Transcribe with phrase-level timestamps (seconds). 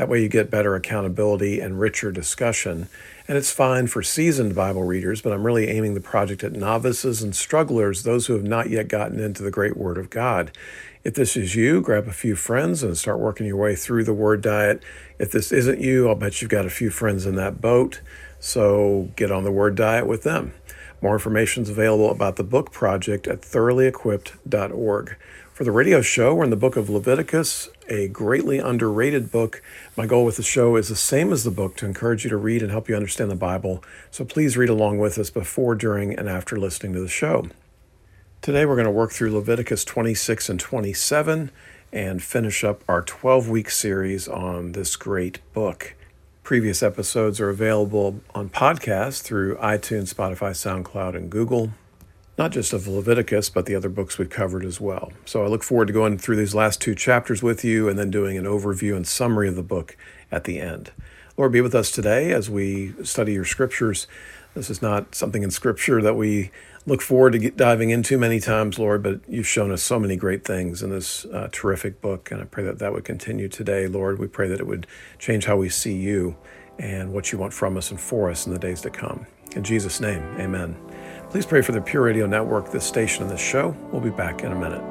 [0.00, 2.88] That way you get better accountability and richer discussion.
[3.28, 7.20] And it's fine for seasoned Bible readers, but I'm really aiming the project at novices
[7.20, 10.56] and strugglers, those who have not yet gotten into the great Word of God.
[11.04, 14.14] If this is you, grab a few friends and start working your way through the
[14.14, 14.82] Word Diet.
[15.18, 18.00] If this isn't you, I'll bet you've got a few friends in that boat.
[18.38, 20.54] So get on the Word Diet with them.
[21.02, 25.16] More information is available about the book project at thoroughly-equipped.org.
[25.52, 29.60] For the radio show, we're in the book of Leviticus, a greatly underrated book.
[29.96, 32.36] My goal with the show is the same as the book to encourage you to
[32.36, 33.84] read and help you understand the Bible.
[34.10, 37.48] So please read along with us before, during, and after listening to the show.
[38.40, 41.50] Today we're going to work through Leviticus 26 and 27
[41.92, 45.94] and finish up our 12 week series on this great book.
[46.42, 51.72] Previous episodes are available on podcast through iTunes, Spotify, SoundCloud, and Google.
[52.40, 55.12] Not just of Leviticus, but the other books we've covered as well.
[55.26, 58.10] So I look forward to going through these last two chapters with you and then
[58.10, 59.94] doing an overview and summary of the book
[60.32, 60.90] at the end.
[61.36, 64.06] Lord, be with us today as we study your scriptures.
[64.54, 66.50] This is not something in scripture that we
[66.86, 70.42] look forward to diving into many times, Lord, but you've shown us so many great
[70.42, 74.18] things in this uh, terrific book, and I pray that that would continue today, Lord.
[74.18, 74.86] We pray that it would
[75.18, 76.38] change how we see you
[76.78, 79.26] and what you want from us and for us in the days to come.
[79.54, 80.74] In Jesus' name, amen.
[81.30, 83.68] Please pray for the Pure Radio Network, this station, and this show.
[83.92, 84.82] We'll be back in a minute.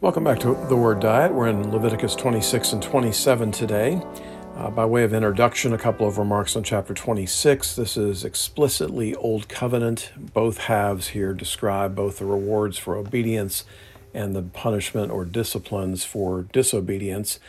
[0.00, 1.34] Welcome back to the Word Diet.
[1.34, 4.00] We're in Leviticus 26 and 27 today.
[4.54, 7.74] Uh, by way of introduction, a couple of remarks on chapter 26.
[7.74, 10.12] This is explicitly Old Covenant.
[10.16, 13.64] Both halves here describe both the rewards for obedience
[14.14, 17.40] and the punishment or disciplines for disobedience.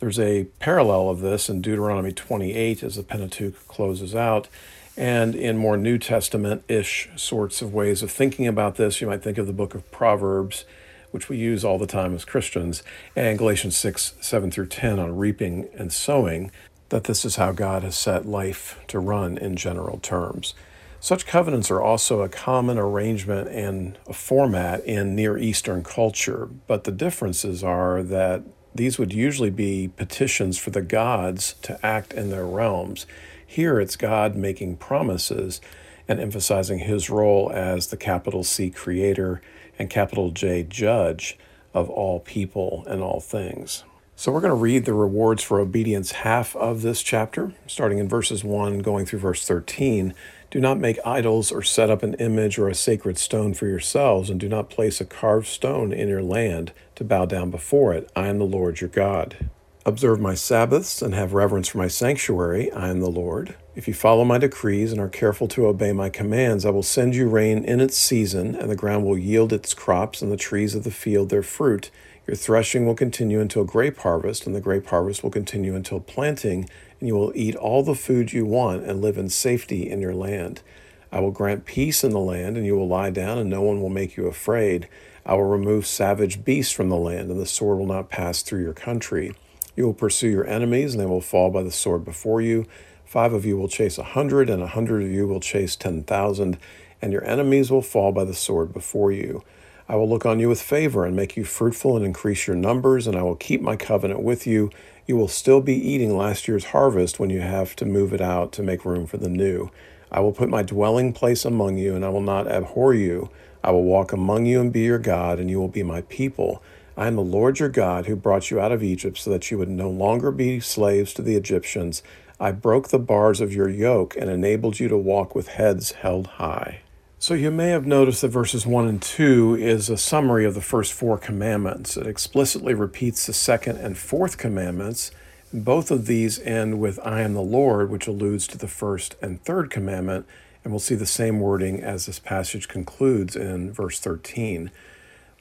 [0.00, 4.48] There's a parallel of this in Deuteronomy 28 as the Pentateuch closes out.
[4.96, 9.22] And in more New Testament ish sorts of ways of thinking about this, you might
[9.22, 10.64] think of the book of Proverbs
[11.12, 12.82] which we use all the time as Christians,
[13.14, 16.50] and Galatians 6, 7 through 10 on reaping and sowing,
[16.88, 20.54] that this is how God has set life to run in general terms.
[21.00, 26.84] Such covenants are also a common arrangement and a format in Near Eastern culture, but
[26.84, 28.42] the differences are that
[28.74, 33.06] these would usually be petitions for the gods to act in their realms.
[33.52, 35.60] Here it's God making promises
[36.08, 39.42] and emphasizing his role as the capital C creator
[39.78, 41.36] and capital J judge
[41.74, 43.84] of all people and all things.
[44.16, 48.08] So we're going to read the rewards for obedience half of this chapter, starting in
[48.08, 50.14] verses 1 going through verse 13.
[50.50, 54.30] Do not make idols or set up an image or a sacred stone for yourselves,
[54.30, 58.10] and do not place a carved stone in your land to bow down before it.
[58.16, 59.50] I am the Lord your God.
[59.84, 62.70] Observe my Sabbaths and have reverence for my sanctuary.
[62.70, 63.56] I am the Lord.
[63.74, 67.16] If you follow my decrees and are careful to obey my commands, I will send
[67.16, 70.76] you rain in its season, and the ground will yield its crops, and the trees
[70.76, 71.90] of the field their fruit.
[72.28, 76.70] Your threshing will continue until grape harvest, and the grape harvest will continue until planting,
[77.00, 80.14] and you will eat all the food you want and live in safety in your
[80.14, 80.62] land.
[81.10, 83.82] I will grant peace in the land, and you will lie down, and no one
[83.82, 84.88] will make you afraid.
[85.26, 88.62] I will remove savage beasts from the land, and the sword will not pass through
[88.62, 89.34] your country.
[89.74, 92.66] You will pursue your enemies, and they will fall by the sword before you.
[93.04, 96.02] Five of you will chase a hundred, and a hundred of you will chase ten
[96.02, 96.58] thousand,
[97.00, 99.42] and your enemies will fall by the sword before you.
[99.88, 103.06] I will look on you with favor and make you fruitful and increase your numbers,
[103.06, 104.70] and I will keep my covenant with you.
[105.06, 108.52] You will still be eating last year's harvest when you have to move it out
[108.52, 109.70] to make room for the new.
[110.10, 113.30] I will put my dwelling place among you, and I will not abhor you.
[113.64, 116.62] I will walk among you and be your God, and you will be my people.
[116.96, 119.58] I am the Lord your God who brought you out of Egypt so that you
[119.58, 122.02] would no longer be slaves to the Egyptians.
[122.38, 126.26] I broke the bars of your yoke and enabled you to walk with heads held
[126.26, 126.80] high.
[127.18, 130.60] So you may have noticed that verses 1 and 2 is a summary of the
[130.60, 131.96] first four commandments.
[131.96, 135.12] It explicitly repeats the second and fourth commandments.
[135.52, 139.40] Both of these end with I am the Lord, which alludes to the first and
[139.44, 140.26] third commandment,
[140.64, 144.70] and we'll see the same wording as this passage concludes in verse 13.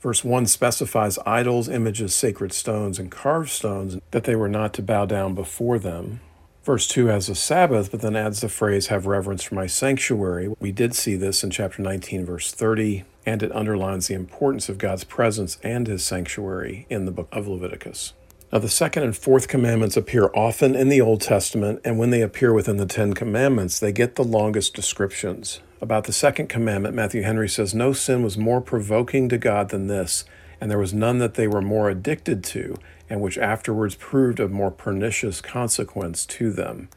[0.02, 4.82] Verse 1 specifies idols, images, sacred stones, and carved stones, that they were not to
[4.82, 6.22] bow down before them.
[6.64, 10.54] Verse 2 has a Sabbath, but then adds the phrase, have reverence for my sanctuary.
[10.60, 14.80] We did see this in chapter 19, verse 30, and it underlines the importance of
[14.80, 18.14] God's presence and his sanctuary in the book of Leviticus.
[18.52, 22.22] Now, the second and fourth commandments appear often in the Old Testament, and when they
[22.22, 25.62] appear within the Ten Commandments, they get the longest descriptions.
[25.80, 29.88] About the second commandment, Matthew Henry says, No sin was more provoking to God than
[29.88, 30.26] this,
[30.60, 32.76] and there was none that they were more addicted to,
[33.10, 36.90] and which afterwards proved of more pernicious consequence to them.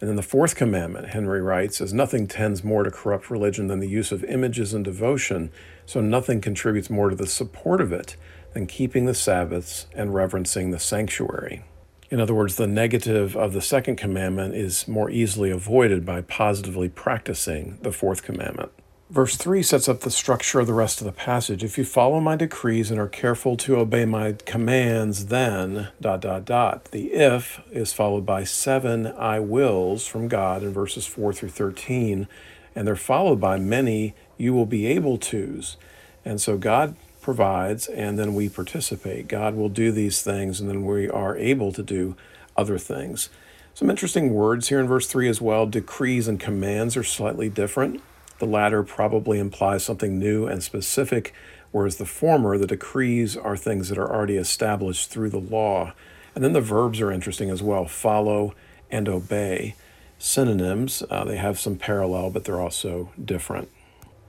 [0.00, 3.80] And then the fourth commandment, Henry writes, says, Nothing tends more to corrupt religion than
[3.80, 5.50] the use of images and devotion,
[5.86, 8.16] so nothing contributes more to the support of it
[8.52, 11.64] than keeping the Sabbaths and reverencing the sanctuary.
[12.10, 16.88] In other words, the negative of the second commandment is more easily avoided by positively
[16.88, 18.72] practicing the fourth commandment.
[19.10, 21.64] Verse 3 sets up the structure of the rest of the passage.
[21.64, 26.44] If you follow my decrees and are careful to obey my commands, then dot dot
[26.44, 26.86] dot.
[26.86, 32.28] The if is followed by seven I wills from God in verses 4 through 13,
[32.76, 35.76] and they're followed by many you will be able to's.
[36.24, 39.28] And so God provides, and then we participate.
[39.28, 42.16] God will do these things, and then we are able to do
[42.56, 43.28] other things.
[43.74, 45.66] Some interesting words here in verse 3 as well.
[45.66, 48.02] Decrees and commands are slightly different.
[48.38, 51.34] The latter probably implies something new and specific,
[51.70, 55.92] whereas the former, the decrees, are things that are already established through the law.
[56.34, 58.54] And then the verbs are interesting as well follow
[58.90, 59.76] and obey.
[60.18, 63.70] Synonyms, uh, they have some parallel, but they're also different.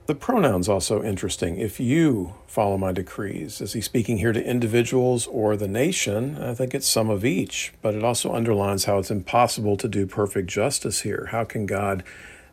[0.06, 1.58] The pronoun's also interesting.
[1.58, 6.36] If you follow my decrees, is he speaking here to individuals or the nation?
[6.42, 10.08] I think it's some of each, but it also underlines how it's impossible to do
[10.08, 11.28] perfect justice here.
[11.30, 12.02] How can God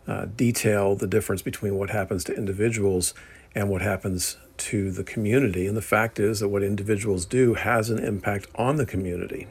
[0.07, 3.15] uh, detail the difference between what happens to individuals
[3.55, 5.65] and what happens to the community?
[5.65, 9.47] And the fact is that what individuals do has an impact on the community.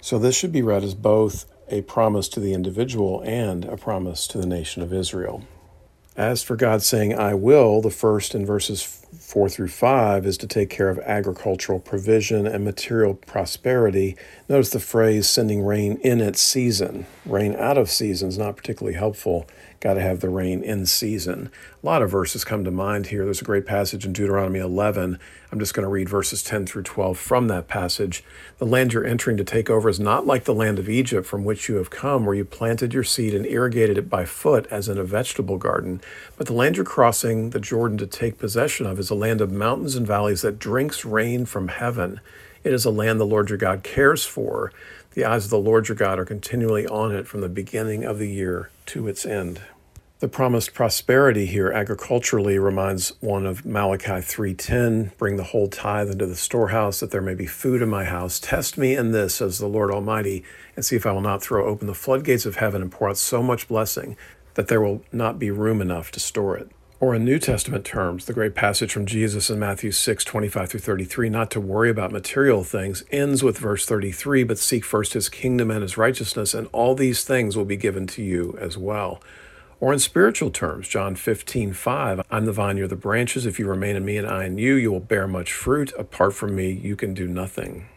[0.00, 4.26] So this should be read as both a promise to the individual and a promise
[4.28, 5.46] to the nation of Israel.
[6.16, 10.46] As for God saying, I will, the first in verses 4 through 5 is to
[10.46, 14.16] take care of agricultural provision and material prosperity.
[14.48, 17.06] Notice the phrase sending rain in its season.
[17.26, 19.46] Rain out of season is not particularly helpful
[19.80, 21.50] got to have the rain in season.
[21.82, 23.24] A lot of verses come to mind here.
[23.24, 25.18] There's a great passage in Deuteronomy 11.
[25.52, 28.24] I'm just going to read verses 10 through 12 from that passage.
[28.58, 31.44] The land you're entering to take over is not like the land of Egypt from
[31.44, 34.88] which you have come, where you planted your seed and irrigated it by foot as
[34.88, 36.00] in a vegetable garden.
[36.36, 39.52] But the land you're crossing the Jordan to take possession of is a land of
[39.52, 42.20] mountains and valleys that drinks rain from heaven.
[42.64, 44.72] It is a land the Lord your God cares for.
[45.16, 48.18] The eyes of the Lord your God are continually on it from the beginning of
[48.18, 49.62] the year to its end.
[50.18, 56.26] The promised prosperity here agriculturally reminds one of Malachi 3:10, bring the whole tithe into
[56.26, 58.38] the storehouse that there may be food in my house.
[58.38, 60.44] Test me in this says the Lord Almighty
[60.76, 63.16] and see if I will not throw open the floodgates of heaven and pour out
[63.16, 64.18] so much blessing
[64.52, 66.70] that there will not be room enough to store it.
[66.98, 70.80] Or in New Testament terms, the great passage from Jesus in Matthew 6, 25 through
[70.80, 75.28] 33, not to worry about material things, ends with verse 33, but seek first his
[75.28, 79.20] kingdom and his righteousness, and all these things will be given to you as well.
[79.78, 83.44] Or in spiritual terms, John 15, 5, I'm the vine, you're the branches.
[83.44, 85.92] If you remain in me and I in you, you will bear much fruit.
[85.98, 87.88] Apart from me, you can do nothing.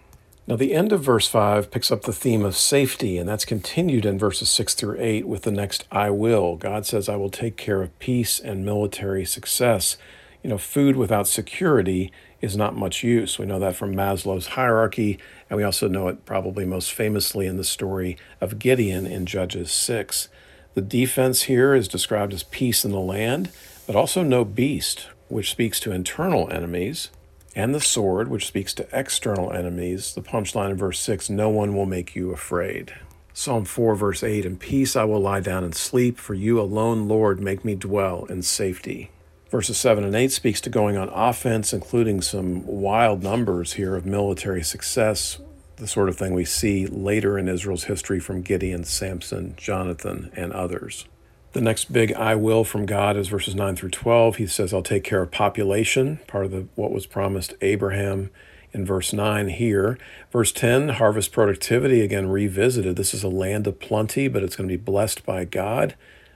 [0.50, 4.04] Now, the end of verse 5 picks up the theme of safety, and that's continued
[4.04, 6.56] in verses 6 through 8 with the next I will.
[6.56, 9.96] God says, I will take care of peace and military success.
[10.42, 12.12] You know, food without security
[12.42, 13.38] is not much use.
[13.38, 15.20] We know that from Maslow's hierarchy,
[15.52, 19.72] and we also know it probably most famously in the story of Gideon in Judges
[19.72, 20.30] 6.
[20.74, 23.52] The defense here is described as peace in the land,
[23.86, 27.12] but also no beast, which speaks to internal enemies
[27.60, 30.14] and the sword, which speaks to external enemies.
[30.14, 32.94] The punchline in verse 6 No one will make you afraid.
[33.34, 37.10] Psalm 4, verse 8 In peace I will lie down and sleep, for you alone,
[37.10, 39.12] Lord, make me dwell in safety.
[39.52, 44.06] Verses 7 and 8 speaks to going on offense, including some wild numbers here of
[44.06, 45.40] military success,
[45.76, 50.54] the sort of thing we see later in Israel's history from Gideon, Samson, Jonathan, and
[50.54, 51.08] others.
[51.52, 54.36] The next big I will from God is verses 9 through 12.
[54.36, 58.30] He says, I'll take care of population, part of the, what was promised Abraham
[58.72, 59.98] in verse 9 here.
[60.32, 62.96] Verse 10, harvest productivity, again revisited.
[62.96, 65.96] This is a land of plenty, but it's going to be blessed by God.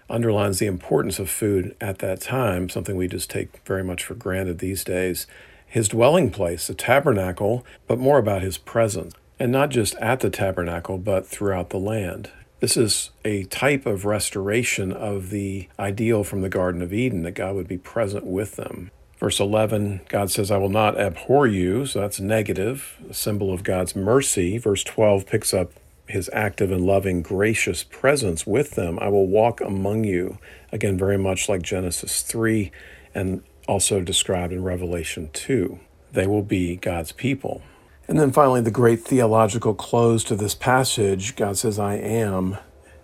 [0.10, 4.16] Underlines the importance of food at that time, something we just take very much for
[4.16, 5.28] granted these days.
[5.68, 9.14] His dwelling place, the tabernacle, but more about his presence.
[9.40, 12.32] And not just at the tabernacle, but throughout the land.
[12.64, 17.34] This is a type of restoration of the ideal from the Garden of Eden that
[17.34, 18.90] God would be present with them.
[19.20, 21.86] Verse 11, God says, I will not abhor you.
[21.86, 24.58] So that's negative, a symbol of God's mercy.
[24.58, 25.74] Verse 12 picks up
[26.08, 28.98] his active and loving, gracious presence with them.
[29.02, 30.38] I will walk among you.
[30.72, 32.72] Again, very much like Genesis 3
[33.14, 35.82] and also described in Revelation 2.
[36.14, 37.62] They will be God's people.
[38.14, 42.58] And then finally, the great theological close to this passage God says, I am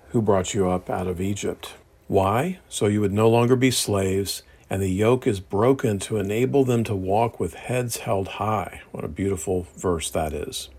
[0.10, 1.74] who brought you up out of Egypt.
[2.06, 2.60] Why?
[2.70, 6.84] So you would no longer be slaves, and the yoke is broken to enable them
[6.84, 8.84] to walk with heads held high.
[8.92, 10.70] What a beautiful verse that is.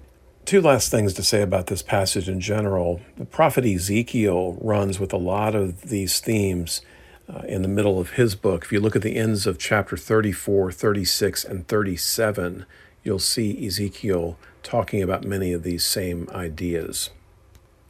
[0.45, 3.01] Two last things to say about this passage in general.
[3.17, 6.83] The prophet Ezekiel runs with a lot of these themes
[7.29, 8.63] uh, in the middle of his book.
[8.63, 12.65] If you look at the ends of chapter 34, 36, and 37,
[13.03, 17.11] you'll see Ezekiel talking about many of these same ideas.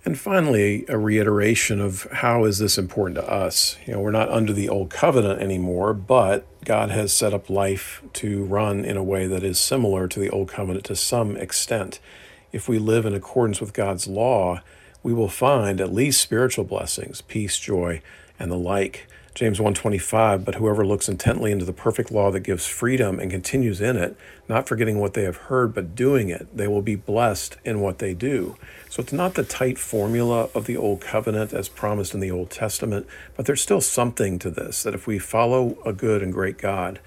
[0.02, 3.76] And finally, a reiteration of how is this important to us?
[3.86, 8.02] You know, we're not under the old covenant anymore, but God has set up life
[8.14, 12.00] to run in a way that is similar to the old covenant to some extent.
[12.50, 14.62] If we live in accordance with God's law,
[15.02, 18.00] we will find at least spiritual blessings, peace, joy,
[18.38, 19.06] and the like.
[19.32, 23.80] James 1:25 but whoever looks intently into the perfect law that gives freedom and continues
[23.80, 24.16] in it
[24.48, 28.00] not forgetting what they have heard but doing it they will be blessed in what
[28.00, 28.56] they do.
[28.88, 32.50] So it's not the tight formula of the old covenant as promised in the Old
[32.50, 33.06] Testament
[33.36, 36.98] but there's still something to this that if we follow a good and great God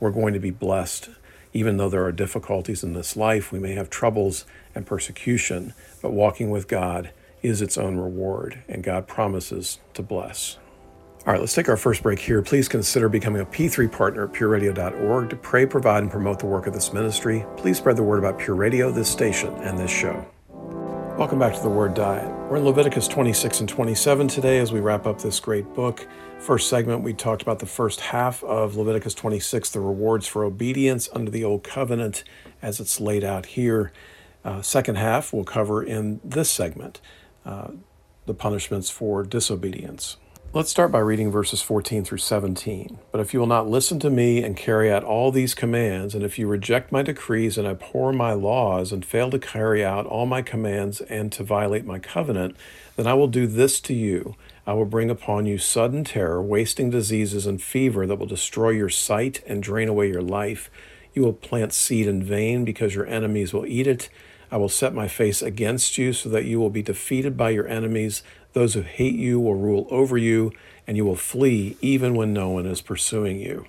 [0.00, 1.10] we're going to be blessed
[1.52, 4.44] even though there are difficulties in this life we may have troubles
[4.74, 10.58] and persecution but walking with God is its own reward and God promises to bless.
[11.28, 12.40] All right, let's take our first break here.
[12.40, 16.66] Please consider becoming a P3 partner at pureradio.org to pray, provide, and promote the work
[16.66, 17.44] of this ministry.
[17.58, 20.26] Please spread the word about Pure Radio, this station, and this show.
[21.18, 22.26] Welcome back to the Word Diet.
[22.48, 26.08] We're in Leviticus 26 and 27 today as we wrap up this great book.
[26.38, 31.10] First segment, we talked about the first half of Leviticus 26, the rewards for obedience
[31.12, 32.24] under the Old Covenant
[32.62, 33.92] as it's laid out here.
[34.46, 37.02] Uh, second half, we'll cover in this segment
[37.44, 37.72] uh,
[38.24, 40.16] the punishments for disobedience.
[40.54, 42.98] Let's start by reading verses 14 through 17.
[43.12, 46.24] But if you will not listen to me and carry out all these commands, and
[46.24, 50.24] if you reject my decrees and abhor my laws, and fail to carry out all
[50.24, 52.56] my commands and to violate my covenant,
[52.96, 54.36] then I will do this to you.
[54.66, 58.88] I will bring upon you sudden terror, wasting diseases, and fever that will destroy your
[58.88, 60.70] sight and drain away your life.
[61.12, 64.08] You will plant seed in vain because your enemies will eat it.
[64.50, 67.68] I will set my face against you so that you will be defeated by your
[67.68, 68.22] enemies.
[68.52, 70.52] Those who hate you will rule over you,
[70.86, 73.66] and you will flee even when no one is pursuing you.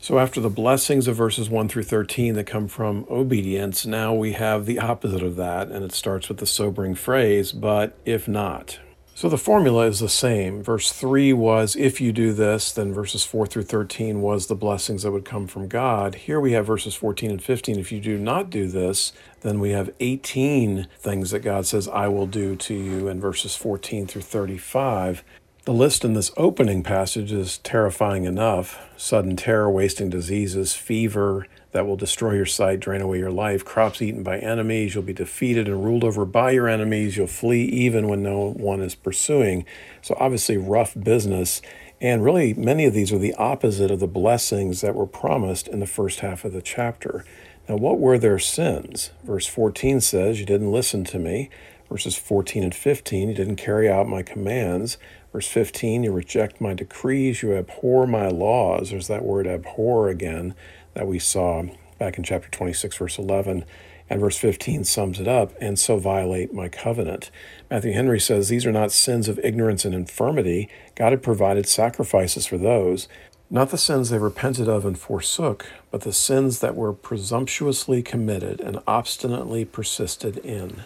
[0.00, 4.32] So, after the blessings of verses 1 through 13 that come from obedience, now we
[4.32, 8.80] have the opposite of that, and it starts with the sobering phrase, but if not.
[9.14, 10.62] So the formula is the same.
[10.62, 15.02] Verse 3 was, if you do this, then verses 4 through 13 was the blessings
[15.02, 16.14] that would come from God.
[16.14, 17.78] Here we have verses 14 and 15.
[17.78, 22.08] If you do not do this, then we have 18 things that God says, I
[22.08, 25.22] will do to you in verses 14 through 35.
[25.64, 31.86] The list in this opening passage is terrifying enough sudden terror, wasting diseases, fever, that
[31.86, 34.94] will destroy your sight, drain away your life, crops eaten by enemies.
[34.94, 37.16] You'll be defeated and ruled over by your enemies.
[37.16, 39.64] You'll flee even when no one is pursuing.
[40.02, 41.62] So, obviously, rough business.
[42.00, 45.80] And really, many of these are the opposite of the blessings that were promised in
[45.80, 47.24] the first half of the chapter.
[47.68, 49.10] Now, what were their sins?
[49.24, 51.48] Verse 14 says, You didn't listen to me.
[51.88, 54.98] Verses 14 and 15, You didn't carry out my commands.
[55.32, 57.42] Verse 15, You reject my decrees.
[57.42, 58.90] You abhor my laws.
[58.90, 60.54] There's that word abhor again
[60.94, 61.64] that we saw
[61.98, 63.64] back in chapter 26, verse 11.
[64.10, 67.30] And verse 15 sums it up, and so violate my covenant.
[67.70, 70.68] Matthew Henry says these are not sins of ignorance and infirmity.
[70.94, 73.08] God had provided sacrifices for those,
[73.48, 78.60] not the sins they repented of and forsook, but the sins that were presumptuously committed
[78.60, 80.82] and obstinately persisted in.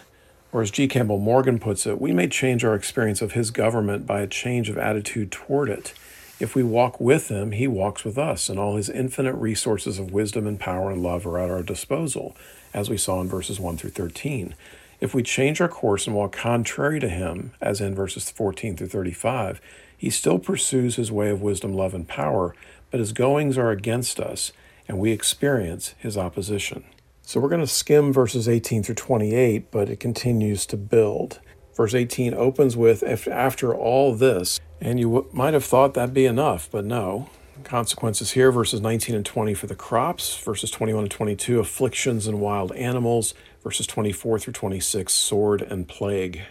[0.51, 0.87] Or as G.
[0.87, 4.69] Campbell Morgan puts it, we may change our experience of his government by a change
[4.69, 5.93] of attitude toward it.
[6.39, 10.11] If we walk with him, he walks with us, and all his infinite resources of
[10.11, 12.35] wisdom and power and love are at our disposal,
[12.75, 14.53] as we saw in verses 1 through 13.
[14.99, 18.87] If we change our course and walk contrary to him, as in verses 14 through
[18.87, 19.59] 35,
[19.97, 22.55] he still pursues his way of wisdom, love, and power,
[22.91, 24.51] but his goings are against us,
[24.87, 26.83] and we experience his opposition.
[27.23, 31.39] So we're going to skim verses 18 through 28, but it continues to build.
[31.77, 36.25] Verse 18 opens with, After all this, and you w- might have thought that'd be
[36.25, 37.29] enough, but no.
[37.63, 42.41] Consequences here, verses 19 and 20 for the crops, verses 21 and 22, afflictions and
[42.41, 46.41] wild animals, verses 24 through 26, sword and plague.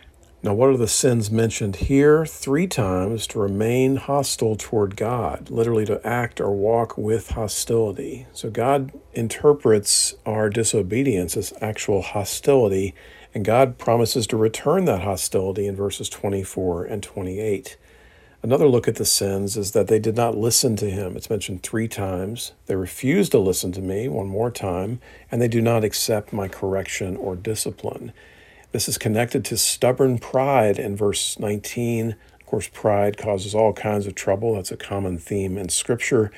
[0.44, 2.24] Now, what are the sins mentioned here?
[2.24, 8.28] Three times to remain hostile toward God, literally to act or walk with hostility.
[8.32, 12.94] So, God interprets our disobedience as actual hostility,
[13.36, 17.76] and God promises to return that hostility in verses 24 and 28.
[18.42, 21.18] Another look at the sins is that they did not listen to him.
[21.18, 22.52] It's mentioned three times.
[22.64, 25.00] They refused to listen to me one more time,
[25.30, 28.14] and they do not accept my correction or discipline.
[28.72, 32.16] This is connected to stubborn pride in verse 19.
[32.40, 34.54] Of course, pride causes all kinds of trouble.
[34.54, 36.32] That's a common theme in Scripture.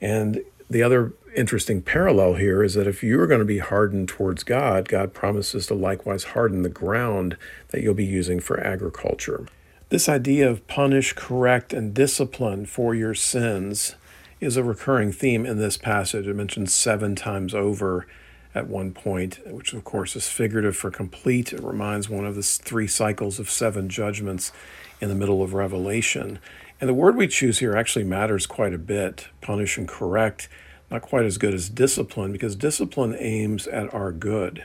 [0.00, 4.42] And the other interesting parallel here is that if you're going to be hardened towards
[4.44, 7.36] God, God promises to likewise harden the ground
[7.68, 9.46] that you'll be using for agriculture.
[9.88, 13.96] This idea of punish, correct, and discipline for your sins
[14.40, 16.26] is a recurring theme in this passage.
[16.26, 18.06] It mentioned seven times over
[18.54, 21.52] at one point, which of course is figurative for complete.
[21.52, 24.52] It reminds one of the three cycles of seven judgments
[25.00, 26.38] in the middle of Revelation.
[26.80, 30.48] And the word we choose here actually matters quite a bit punish and correct,
[30.94, 34.64] not quite as good as discipline, because discipline aims at our good.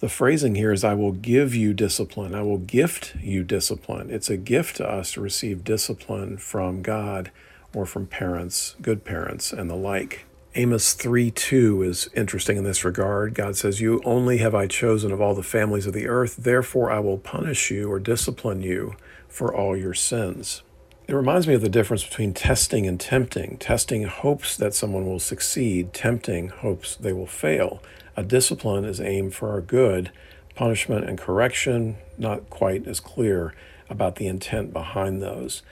[0.00, 2.34] The phrasing here is, I will give you discipline.
[2.34, 4.08] I will gift you discipline.
[4.10, 7.30] It's a gift to us to receive discipline from God
[7.74, 10.24] or from parents, good parents, and the like.
[10.54, 13.34] Amos 3 2 is interesting in this regard.
[13.34, 16.90] God says, You only have I chosen of all the families of the earth, therefore
[16.90, 18.96] I will punish you or discipline you
[19.28, 20.62] for all your sins.
[21.08, 23.58] It reminds me of the difference between testing and tempting.
[23.58, 27.80] Testing hopes that someone will succeed, tempting hopes they will fail.
[28.16, 30.10] A discipline is aimed for our good.
[30.56, 33.54] Punishment and correction, not quite as clear
[33.88, 35.62] about the intent behind those.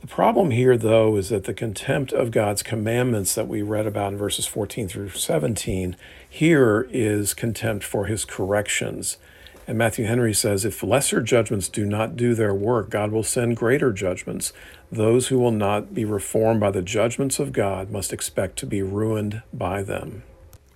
[0.00, 4.14] The problem here, though, is that the contempt of God's commandments that we read about
[4.14, 5.94] in verses 14 through 17
[6.28, 9.16] here is contempt for his corrections.
[9.66, 13.56] And Matthew Henry says if lesser judgments do not do their work, God will send
[13.56, 14.52] greater judgments.
[14.90, 18.82] Those who will not be reformed by the judgments of God must expect to be
[18.82, 20.24] ruined by them.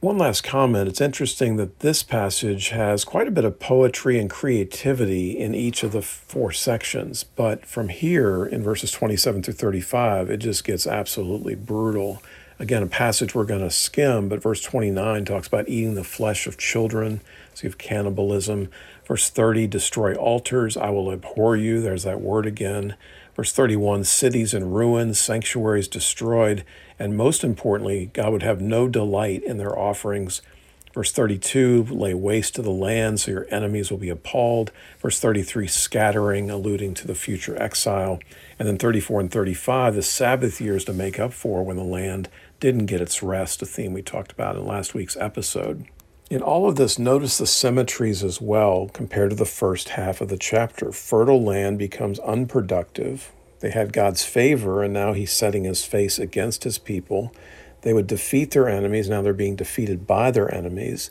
[0.01, 0.89] One last comment.
[0.89, 5.83] It's interesting that this passage has quite a bit of poetry and creativity in each
[5.83, 10.87] of the four sections, but from here in verses 27 through 35, it just gets
[10.87, 12.23] absolutely brutal.
[12.59, 16.47] Again, a passage we're going to skim, but verse 29 talks about eating the flesh
[16.47, 17.21] of children.
[17.53, 18.71] So you have cannibalism.
[19.05, 20.75] Verse 30, destroy altars.
[20.75, 21.83] I will abhor you.
[21.83, 22.97] There's that word again.
[23.35, 26.65] Verse 31 cities in ruins, sanctuaries destroyed,
[26.99, 30.41] and most importantly, God would have no delight in their offerings.
[30.97, 34.73] Verse 32 lay waste to the land, so your enemies will be appalled.
[35.03, 38.19] Verse 33 scattering, alluding to the future exile.
[38.59, 42.31] And then 34 and 35, the Sabbath years to make up for when the land
[42.61, 45.87] didn't get its rest, a theme we talked about in last week's episode.
[46.29, 50.29] In all of this, notice the symmetries as well compared to the first half of
[50.29, 50.91] the chapter.
[50.91, 53.31] Fertile land becomes unproductive.
[53.61, 57.33] They had God's favor, and now He's setting His face against His people.
[57.83, 61.11] They would defeat their enemies, now they're being defeated by their enemies.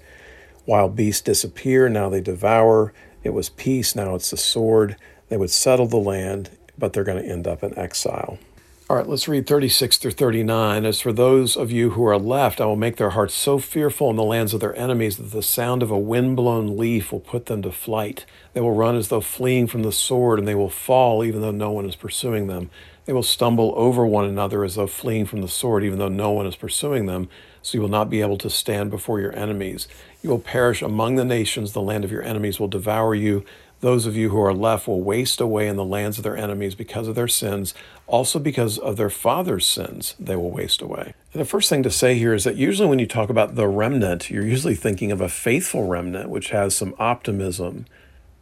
[0.66, 2.94] Wild beasts disappear, now they devour.
[3.24, 4.98] It was peace, now it's the sword.
[5.30, 8.38] They would settle the land, but they're going to end up in exile.
[8.88, 10.86] All right, let's read 36 through 39.
[10.86, 14.12] As for those of you who are left, I will make their hearts so fearful
[14.12, 17.48] in the lands of their enemies that the sound of a wind-blown leaf will put
[17.48, 18.28] them to flight.
[18.54, 21.50] They will run as though fleeing from the sword, and they will fall even though
[21.50, 22.70] no one is pursuing them.
[23.06, 26.30] They will stumble over one another as though fleeing from the sword, even though no
[26.30, 27.28] one is pursuing them.
[27.64, 29.88] So you will not be able to stand before your enemies.
[30.22, 31.74] You will perish among the nations.
[31.74, 33.46] The land of your enemies will devour you.
[33.86, 36.74] Those of you who are left will waste away in the lands of their enemies
[36.74, 37.76] because of their sins,
[38.08, 41.14] also because of their father's sins, they will waste away.
[41.34, 43.68] And the first thing to say here is that usually when you talk about the
[43.68, 47.86] remnant, you're usually thinking of a faithful remnant, which has some optimism.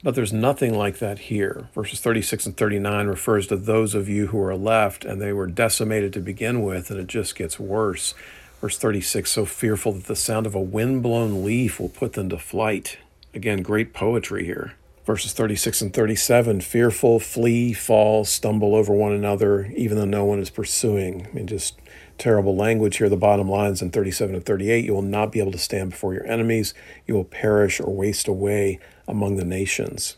[0.02, 1.68] But there's nothing like that here.
[1.76, 5.48] Verses 36 and 39 refers to those of you who are left, and they were
[5.48, 8.14] decimated to begin with, and it just gets worse.
[8.62, 12.38] Verse 36 so fearful that the sound of a wind-blown leaf will put them to
[12.38, 12.98] flight.
[13.34, 14.76] Again, great poetry here
[15.06, 20.40] verses 36 and 37 fearful, flee, fall, stumble over one another, even though no one
[20.40, 21.28] is pursuing.
[21.28, 21.80] I mean, just
[22.18, 23.10] terrible language here.
[23.10, 26.14] The bottom lines in 37 and 38 you will not be able to stand before
[26.14, 26.74] your enemies,
[27.06, 30.16] you will perish or waste away among the nations.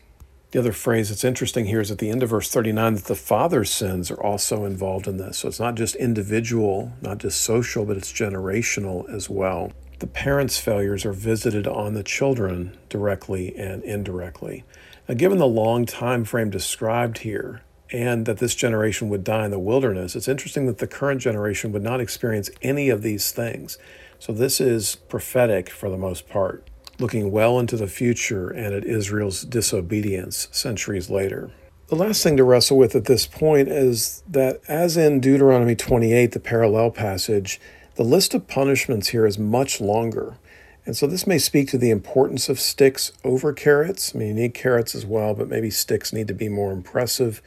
[0.52, 3.14] The other phrase that's interesting here is at the end of verse 39 that the
[3.16, 5.38] father's sins are also involved in this.
[5.38, 10.58] So it's not just individual, not just social, but it's generational as well the parents'
[10.58, 14.64] failures are visited on the children directly and indirectly.
[15.08, 19.50] Now, given the long time frame described here, and that this generation would die in
[19.50, 23.78] the wilderness, it's interesting that the current generation would not experience any of these things.
[24.18, 28.84] So, this is prophetic for the most part, looking well into the future and at
[28.84, 31.50] Israel's disobedience centuries later.
[31.88, 36.32] The last thing to wrestle with at this point is that, as in Deuteronomy 28,
[36.32, 37.60] the parallel passage,
[37.96, 40.36] the list of punishments here is much longer.
[40.84, 44.14] And so this may speak to the importance of sticks over carrots.
[44.14, 47.42] I mean, you need carrots as well, but maybe sticks need to be more impressive.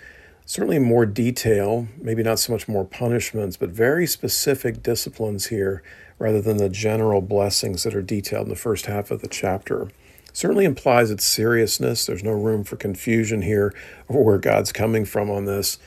[0.45, 5.83] Certainly more detail, maybe not so much more punishments, but very specific disciplines here
[6.17, 9.89] rather than the general blessings that are detailed in the first half of the chapter.
[10.33, 12.05] Certainly implies its seriousness.
[12.05, 13.73] There's no room for confusion here
[14.07, 15.77] or where God's coming from on this.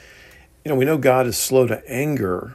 [0.64, 2.54] You know, we know God is slow to anger,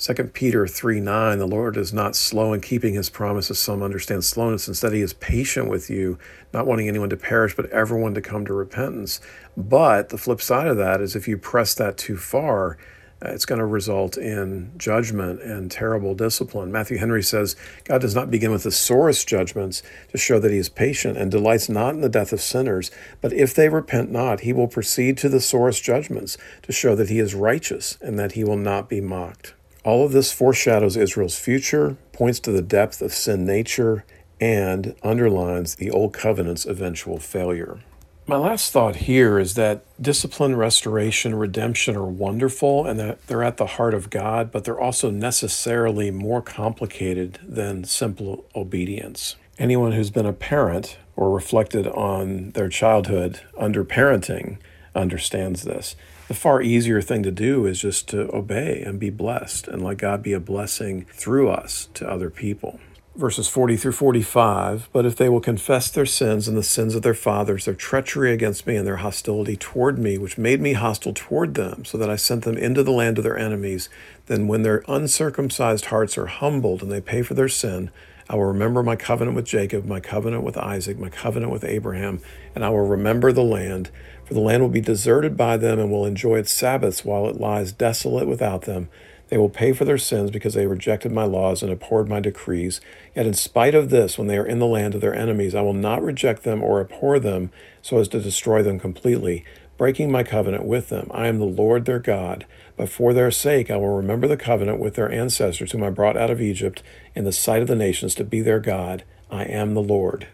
[0.00, 3.58] 2 Peter 3 9, the Lord is not slow in keeping his promises.
[3.58, 4.68] Some understand slowness.
[4.68, 6.20] Instead, he is patient with you,
[6.52, 9.20] not wanting anyone to perish, but everyone to come to repentance.
[9.56, 12.78] But the flip side of that is if you press that too far,
[13.20, 16.70] uh, it's going to result in judgment and terrible discipline.
[16.70, 19.82] Matthew Henry says, God does not begin with the sorest judgments
[20.12, 23.32] to show that he is patient and delights not in the death of sinners, but
[23.32, 27.18] if they repent not, he will proceed to the sorest judgments to show that he
[27.18, 29.54] is righteous and that he will not be mocked.
[29.84, 34.04] All of this foreshadows Israel's future, points to the depth of sin nature,
[34.40, 37.80] and underlines the Old Covenant's eventual failure.
[38.26, 43.56] My last thought here is that discipline, restoration, redemption are wonderful and that they're at
[43.56, 49.36] the heart of God, but they're also necessarily more complicated than simple obedience.
[49.58, 54.58] Anyone who's been a parent or reflected on their childhood under parenting
[54.94, 55.96] understands this
[56.28, 59.96] the far easier thing to do is just to obey and be blessed and let
[59.96, 62.78] God be a blessing through us to other people.
[63.16, 67.02] Verses 40 through 45 But if they will confess their sins and the sins of
[67.02, 71.14] their fathers, their treachery against me and their hostility toward me, which made me hostile
[71.14, 73.88] toward them, so that I sent them into the land of their enemies,
[74.26, 77.90] then when their uncircumcised hearts are humbled and they pay for their sin,
[78.28, 82.20] I will remember my covenant with Jacob, my covenant with Isaac, my covenant with Abraham,
[82.54, 83.90] and I will remember the land.
[84.26, 87.40] For the land will be deserted by them and will enjoy its Sabbaths while it
[87.40, 88.90] lies desolate without them.
[89.28, 92.82] They will pay for their sins because they rejected my laws and abhorred my decrees.
[93.14, 95.62] Yet, in spite of this, when they are in the land of their enemies, I
[95.62, 99.44] will not reject them or abhor them so as to destroy them completely,
[99.78, 101.10] breaking my covenant with them.
[101.12, 102.46] I am the Lord their God.
[102.78, 106.16] But for their sake, I will remember the covenant with their ancestors, whom I brought
[106.16, 106.80] out of Egypt
[107.12, 109.02] in the sight of the nations to be their God.
[109.30, 110.28] I am the Lord.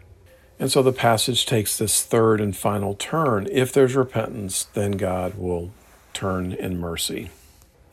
[0.59, 3.47] And so the passage takes this third and final turn.
[3.51, 5.71] If there's repentance, then God will
[6.13, 7.31] turn in mercy.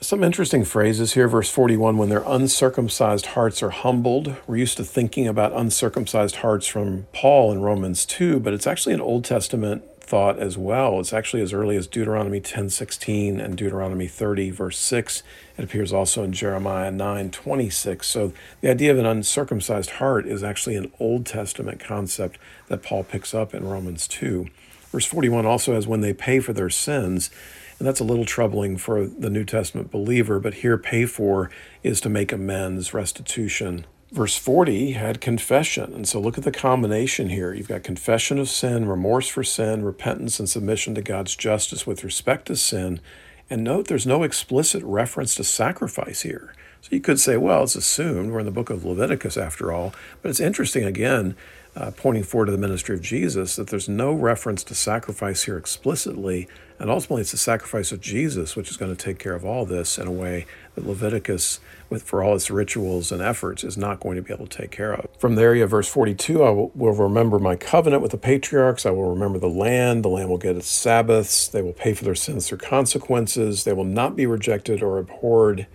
[0.03, 1.29] Some interesting phrases here.
[1.29, 4.37] Verse 41 when their uncircumcised hearts are humbled.
[4.47, 8.95] We're used to thinking about uncircumcised hearts from Paul in Romans 2, but it's actually
[8.95, 11.01] an Old Testament thought as well.
[11.01, 15.23] It's actually as early as Deuteronomy 10:16 and Deuteronomy 30 verse 6.
[15.57, 18.07] It appears also in Jeremiah 9:26.
[18.07, 22.38] So the idea of an uncircumcised heart is actually an Old Testament concept
[22.69, 24.49] that Paul picks up in Romans 2.
[24.91, 27.31] Verse 41 also has when they pay for their sins,
[27.79, 31.51] and that's a little troubling for the New Testament believer, but here pay for
[31.83, 35.94] is to make amends, restitution, Verse 40 had confession.
[35.94, 37.55] And so look at the combination here.
[37.55, 42.05] You've got confession of sin, remorse for sin, repentance, and submission to God's justice with
[42.05, 43.01] respect to sin.
[43.48, 46.55] And note there's no explicit reference to sacrifice here.
[46.83, 48.33] So you could say, well, it's assumed.
[48.33, 49.94] We're in the book of Leviticus after all.
[50.20, 51.35] But it's interesting, again,
[51.75, 55.57] uh, pointing forward to the ministry of Jesus, that there's no reference to sacrifice here
[55.57, 56.48] explicitly.
[56.79, 59.64] And ultimately, it's the sacrifice of Jesus which is going to take care of all
[59.64, 60.44] this in a way
[60.75, 64.47] that Leviticus, with for all its rituals and efforts, is not going to be able
[64.47, 65.09] to take care of.
[65.19, 68.87] From there, you have verse 42 I will, will remember my covenant with the patriarchs.
[68.87, 70.05] I will remember the land.
[70.05, 71.49] The land will get its Sabbaths.
[71.49, 73.65] They will pay for their sins through consequences.
[73.65, 75.67] They will not be rejected or abhorred.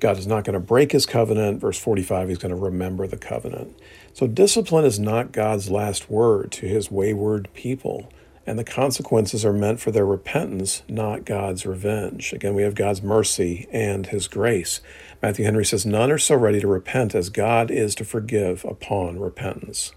[0.00, 1.60] God is not going to break his covenant.
[1.60, 3.78] Verse 45, he's going to remember the covenant.
[4.14, 8.10] So, discipline is not God's last word to his wayward people,
[8.46, 12.32] and the consequences are meant for their repentance, not God's revenge.
[12.32, 14.80] Again, we have God's mercy and his grace.
[15.22, 19.20] Matthew Henry says, None are so ready to repent as God is to forgive upon
[19.20, 19.92] repentance.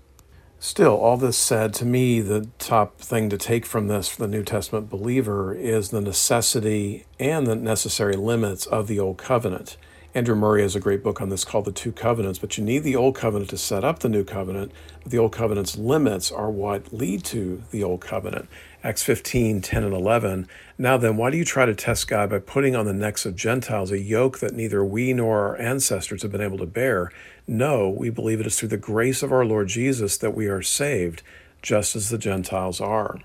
[0.59, 4.29] Still, all this said, to me, the top thing to take from this for the
[4.29, 9.75] New Testament believer is the necessity and the necessary limits of the Old Covenant.
[10.15, 12.83] Andrew Murray has a great book on this called The Two Covenants, but you need
[12.83, 14.71] the Old Covenant to set up the New Covenant,
[15.03, 18.47] the Old Covenant's limits are what lead to the Old Covenant.
[18.83, 20.47] Acts 15, 10, and 11.
[20.77, 23.35] Now then, why do you try to test God by putting on the necks of
[23.35, 27.11] Gentiles a yoke that neither we nor our ancestors have been able to bear?
[27.47, 30.61] No, we believe it is through the grace of our Lord Jesus that we are
[30.61, 31.23] saved,
[31.63, 33.19] just as the Gentiles are.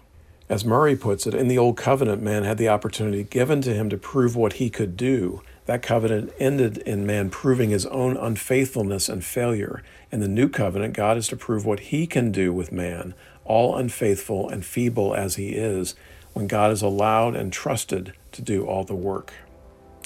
[0.49, 3.91] As Murray puts it, in the Old Covenant, man had the opportunity given to him
[3.91, 5.43] to prove what he could do.
[5.69, 9.83] That covenant ended in man proving his own unfaithfulness and failure.
[10.11, 13.13] In the new covenant, God is to prove what he can do with man,
[13.45, 15.95] all unfaithful and feeble as he is,
[16.33, 19.35] when God is allowed and trusted to do all the work.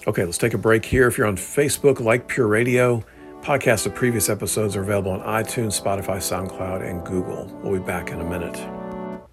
[0.08, 1.06] Okay, let's take a break here.
[1.06, 3.04] If you're on Facebook, like Pure Radio,
[3.40, 7.46] podcasts of previous episodes are available on iTunes, Spotify, SoundCloud, and Google.
[7.62, 8.81] We'll be back in a minute.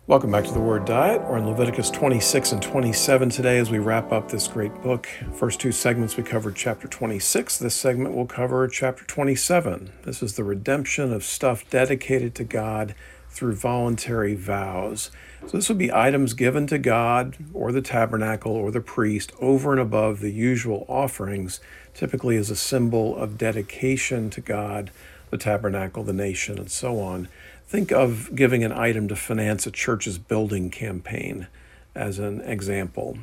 [0.10, 1.22] Welcome back to the Word Diet.
[1.22, 5.08] We're in Leviticus 26 and 27 today as we wrap up this great book.
[5.36, 7.60] First two segments we covered chapter 26.
[7.60, 9.92] This segment will cover chapter 27.
[10.06, 12.96] This is the redemption of stuff dedicated to God
[13.30, 15.12] through voluntary vows.
[15.46, 19.74] So this would be items given to God or the tabernacle or the priest over
[19.74, 21.60] and above the usual offerings,
[21.94, 24.90] typically as a symbol of dedication to God,
[25.30, 27.28] the tabernacle, the nation, and so on.
[27.70, 31.46] Think of giving an item to finance a church's building campaign
[31.94, 33.20] as an example.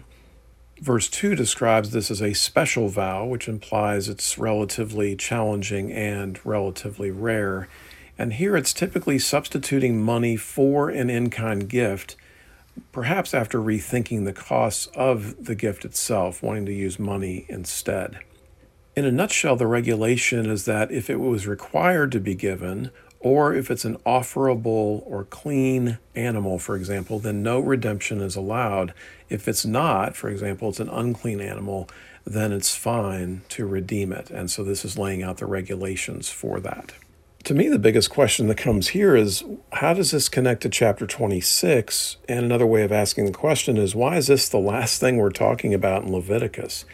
[0.81, 7.11] Verse 2 describes this as a special vow, which implies it's relatively challenging and relatively
[7.11, 7.67] rare.
[8.17, 12.15] And here it's typically substituting money for an in kind gift,
[12.93, 18.21] perhaps after rethinking the costs of the gift itself, wanting to use money instead.
[18.95, 22.93] In a nutshell, the regulation is that if it was required to be given,
[23.27, 28.95] or if it's an offerable or clean animal, for example, then no redemption is allowed.
[29.29, 31.89] If it's not, for example, it's an unclean animal,
[32.25, 34.31] then it's fine to redeem it.
[34.31, 36.93] And so this is laying out the regulations for that.
[37.43, 41.05] To me, the biggest question that comes here is how does this connect to chapter
[41.05, 42.19] 26?
[42.29, 45.31] And another way of asking the question is why is this the last thing we're
[45.31, 46.85] talking about in Leviticus?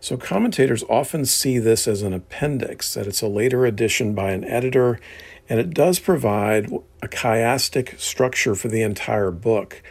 [0.00, 4.44] So, commentators often see this as an appendix, that it's a later addition by an
[4.44, 5.00] editor
[5.48, 6.70] and it does provide
[7.02, 9.82] a chiastic structure for the entire book.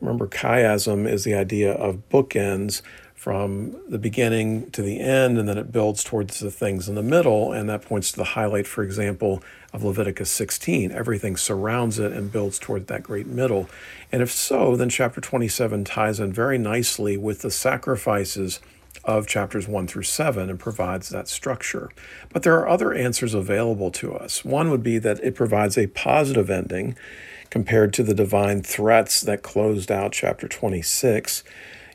[0.00, 2.82] Remember, chiasm is the idea of bookends
[3.14, 7.02] from the beginning to the end, and then it builds towards the things in the
[7.02, 7.52] middle.
[7.52, 10.92] And that points to the highlight, for example, of Leviticus 16.
[10.92, 13.70] Everything surrounds it and builds toward that great middle.
[14.12, 18.60] And if so, then chapter 27 ties in very nicely with the sacrifices
[19.04, 21.90] of chapters 1 through 7 and provides that structure.
[22.32, 24.44] But there are other answers available to us.
[24.44, 26.96] One would be that it provides a positive ending
[27.50, 31.44] compared to the divine threats that closed out chapter 26.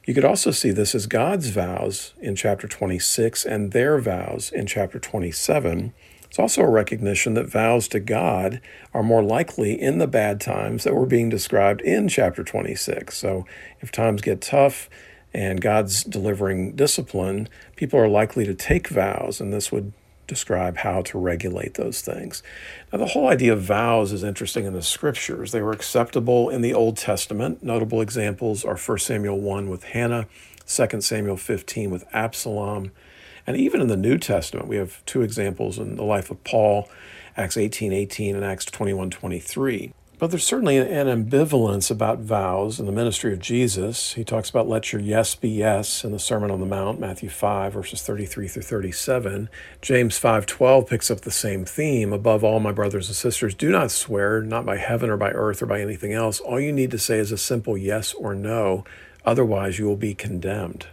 [0.06, 4.66] You could also see this as God's vows in chapter 26 and their vows in
[4.66, 5.94] chapter 27.
[6.30, 8.62] It's also a recognition that vows to God
[8.94, 13.18] are more likely in the bad times that were being described in chapter 26.
[13.18, 13.46] So
[13.82, 14.90] if times get tough,
[15.34, 19.94] and God's delivering discipline, people are likely to take vows, and this would
[20.28, 22.44] describe how to regulate those things.
[22.92, 25.52] Now, the whole idea of vows is interesting in the scriptures.
[25.52, 27.64] They were acceptable in the Old Testament.
[27.64, 30.28] Notable examples are 1 Samuel 1 with Hannah,
[30.68, 32.92] 2 Samuel 15 with Absalom,
[33.50, 36.88] and even in the New Testament, we have two examples in the life of Paul,
[37.36, 39.92] Acts 18 18 and Acts 21 23.
[40.20, 44.16] But there's certainly an ambivalence about vows in the ministry of Jesus.
[44.16, 47.30] He talks about let your yes be yes in the Sermon on the Mount, Matthew
[47.30, 49.48] 5, verses 33 through 37.
[49.82, 52.12] James 5:12 picks up the same theme.
[52.12, 55.62] Above all, my brothers and sisters, do not swear, not by heaven or by earth
[55.62, 56.42] or by anything else.
[56.42, 58.84] All you need to say is a simple yes or no,
[59.24, 60.88] otherwise you will be condemned.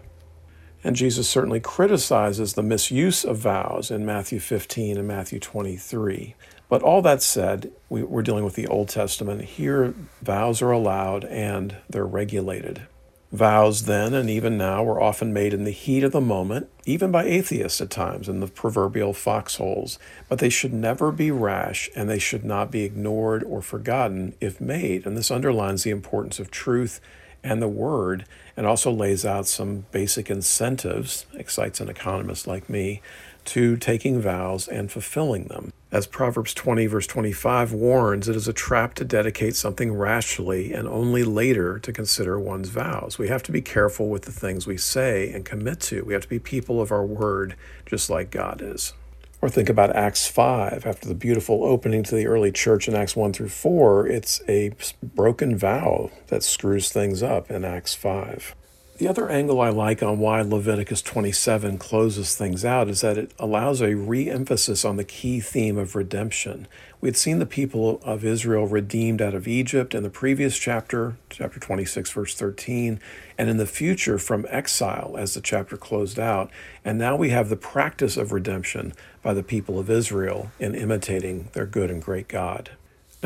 [0.84, 6.36] And Jesus certainly criticizes the misuse of vows in Matthew 15 and Matthew 23.
[6.68, 9.42] But all that said, we, are dealing with the Old Testament.
[9.42, 12.86] Here, vows are allowed and they're regulated.
[13.32, 17.10] Vows then and even now were often made in the heat of the moment, even
[17.10, 19.98] by atheists at times in the proverbial foxholes,
[20.28, 24.60] but they should never be rash and they should not be ignored or forgotten if
[24.60, 25.06] made.
[25.06, 27.00] And this underlines the importance of truth
[27.42, 28.24] and the word
[28.56, 33.02] and also lays out some basic incentives, excites an economist like me,
[33.44, 35.72] to taking vows and fulfilling them.
[35.96, 40.86] As Proverbs 20, verse 25 warns, it is a trap to dedicate something rashly and
[40.86, 43.16] only later to consider one's vows.
[43.18, 46.02] We have to be careful with the things we say and commit to.
[46.04, 47.56] We have to be people of our word,
[47.86, 48.92] just like God is.
[49.40, 50.84] Or think about Acts 5.
[50.84, 54.72] After the beautiful opening to the early church in Acts 1 through 4, it's a
[55.02, 58.54] broken vow that screws things up in Acts 5.
[58.98, 63.30] The other angle I like on why Leviticus 27 closes things out is that it
[63.38, 66.66] allows a re emphasis on the key theme of redemption.
[67.02, 71.16] We had seen the people of Israel redeemed out of Egypt in the previous chapter,
[71.28, 72.98] chapter 26, verse 13,
[73.36, 76.50] and in the future from exile as the chapter closed out.
[76.82, 81.50] And now we have the practice of redemption by the people of Israel in imitating
[81.52, 82.70] their good and great God.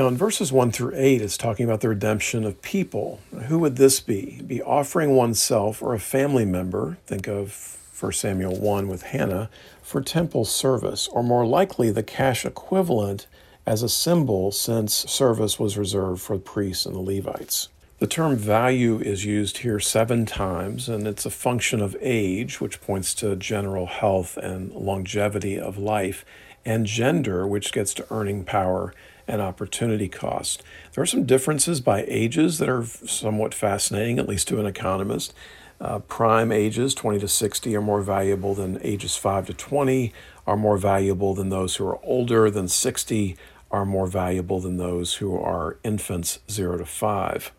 [0.01, 3.21] Now, in verses 1 through 8, it's talking about the redemption of people.
[3.49, 4.41] Who would this be?
[4.47, 9.51] Be offering oneself or a family member, think of 1 Samuel 1 with Hannah,
[9.83, 13.27] for temple service, or more likely the cash equivalent
[13.67, 17.69] as a symbol since service was reserved for the priests and the Levites.
[17.99, 22.81] The term value is used here seven times, and it's a function of age, which
[22.81, 26.25] points to general health and longevity of life,
[26.65, 28.95] and gender, which gets to earning power
[29.31, 30.63] and opportunity cost.
[30.93, 35.33] There are some differences by ages that are somewhat fascinating, at least to an economist.
[35.81, 40.13] Uh, prime ages, 20 to 60, are more valuable than ages 5 to 20,
[40.47, 43.37] are more valuable than those who are older than 60,
[43.71, 47.53] are more valuable than those who are infants 0 to 5.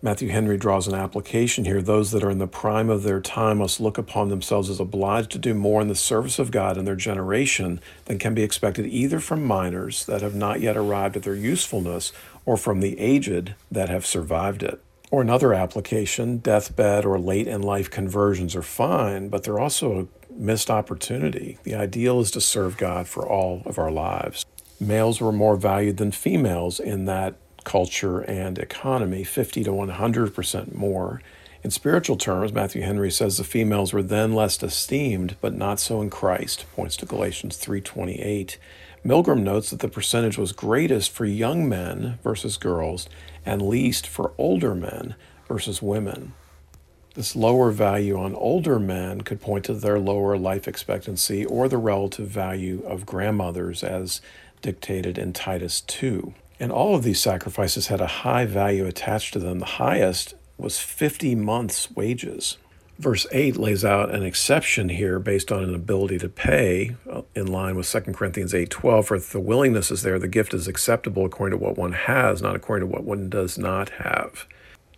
[0.00, 1.82] Matthew Henry draws an application here.
[1.82, 5.32] Those that are in the prime of their time must look upon themselves as obliged
[5.32, 8.86] to do more in the service of God in their generation than can be expected
[8.86, 12.12] either from minors that have not yet arrived at their usefulness
[12.46, 14.80] or from the aged that have survived it.
[15.10, 20.32] Or another application, deathbed or late in life conversions are fine, but they're also a
[20.32, 21.58] missed opportunity.
[21.64, 24.46] The ideal is to serve God for all of our lives.
[24.78, 27.34] Males were more valued than females in that
[27.68, 31.20] culture and economy 50 to 100% more.
[31.62, 36.00] In spiritual terms, Matthew Henry says the females were then less esteemed, but not so
[36.00, 38.56] in Christ, points to Galatians 3:28.
[39.04, 43.06] Milgrom notes that the percentage was greatest for young men versus girls
[43.44, 45.14] and least for older men
[45.46, 46.32] versus women.
[47.14, 51.76] This lower value on older men could point to their lower life expectancy or the
[51.76, 54.22] relative value of grandmothers as
[54.62, 56.32] dictated in Titus 2.
[56.60, 59.60] And all of these sacrifices had a high value attached to them.
[59.60, 62.58] The highest was 50 months' wages.
[62.98, 67.46] Verse 8 lays out an exception here based on an ability to pay uh, in
[67.46, 71.24] line with 2 Corinthians 8:12 for if the willingness is there the gift is acceptable
[71.24, 74.46] according to what one has not according to what one does not have.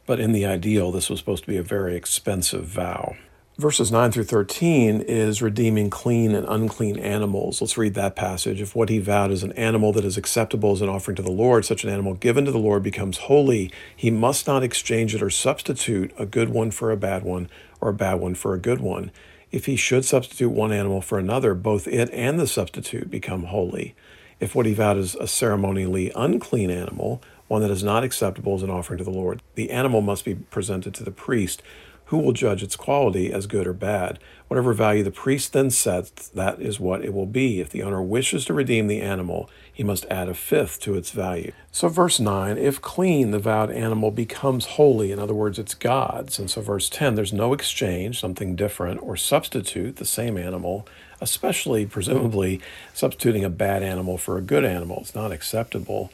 [0.07, 3.17] But in the ideal this was supposed to be a very expensive vow.
[3.61, 7.61] Verses 9 through 13 is redeeming clean and unclean animals.
[7.61, 8.59] Let's read that passage.
[8.59, 11.31] If what he vowed is an animal that is acceptable as an offering to the
[11.31, 15.21] Lord, such an animal given to the Lord becomes holy, he must not exchange it
[15.21, 17.51] or substitute a good one for a bad one
[17.83, 19.11] or a bad one for a good one.
[19.53, 23.95] If he should substitute one animal for another, both it and the substitute become holy.
[24.41, 28.63] If what he vowed is a ceremonially unclean animal, one that is not acceptable as
[28.63, 31.63] an offering to the Lord, the animal must be presented to the priest
[32.11, 34.19] who will judge its quality as good or bad?
[34.49, 37.61] Whatever value the priest then sets, that is what it will be.
[37.61, 41.13] If the owner wishes to redeem the animal, he must add a fifth to its
[41.13, 41.53] value.
[41.71, 45.13] So, verse 9, if clean, the vowed animal becomes holy.
[45.13, 46.41] In other words, it's God's.
[46.41, 50.89] And so, verse 10, there's no exchange, something different, or substitute the same animal,
[51.21, 52.61] especially, presumably,
[52.93, 54.99] substituting a bad animal for a good animal.
[55.03, 56.11] It's not acceptable.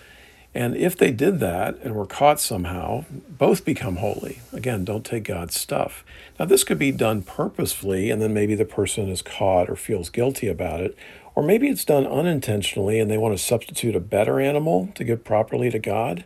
[0.56, 4.40] And if they did that and were caught somehow, both become holy.
[4.54, 6.02] Again, don't take God's stuff.
[6.40, 10.08] Now, this could be done purposefully, and then maybe the person is caught or feels
[10.08, 10.96] guilty about it.
[11.34, 15.24] Or maybe it's done unintentionally and they want to substitute a better animal to give
[15.24, 16.24] properly to God.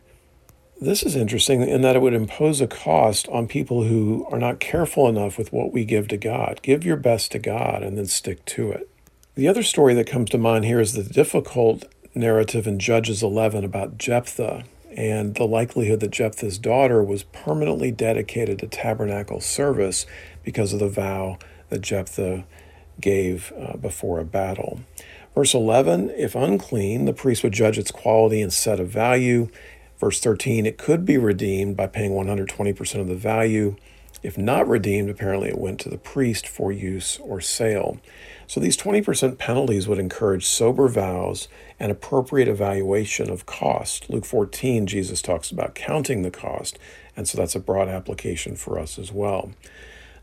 [0.81, 4.61] This is interesting in that it would impose a cost on people who are not
[4.61, 6.61] careful enough with what we give to God.
[6.63, 8.89] Give your best to God and then stick to it.
[9.35, 13.65] The other story that comes to mind here is the difficult narrative in Judges 11
[13.65, 14.65] about Jephthah
[14.97, 20.07] and the likelihood that Jephthah's daughter was permanently dedicated to tabernacle service
[20.43, 22.45] because of the vow that Jephthah
[23.01, 24.81] gave uh, before a battle.
[25.35, 29.49] Verse 11 If unclean, the priest would judge its quality and set a value.
[29.99, 33.77] Verse 13 It could be redeemed by paying 120% of the value.
[34.23, 38.01] If not redeemed, apparently it went to the priest for use or sale.
[38.51, 41.47] So these 20% penalties would encourage sober vows
[41.79, 44.11] and appropriate evaluation of cost.
[44.11, 46.77] Luke 14, Jesus talks about counting the cost,
[47.17, 49.53] and so that's a broad application for us as well.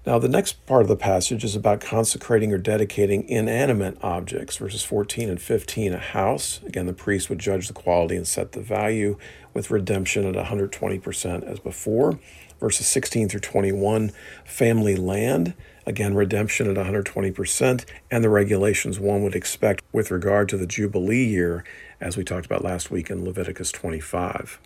[0.05, 4.83] Now, the next part of the passage is about consecrating or dedicating inanimate objects, verses
[4.83, 5.93] 14 and 15.
[5.93, 9.17] A house, again, the priest would judge the quality and set the value
[9.53, 12.19] with redemption at 120% as before.
[12.59, 14.11] Verses 16 through 21,
[14.43, 15.53] family land,
[15.88, 21.26] again, redemption at 120%, and the regulations one would expect with regard to the Jubilee
[21.26, 21.63] year,
[22.00, 24.60] as we talked about last week in Leviticus 25.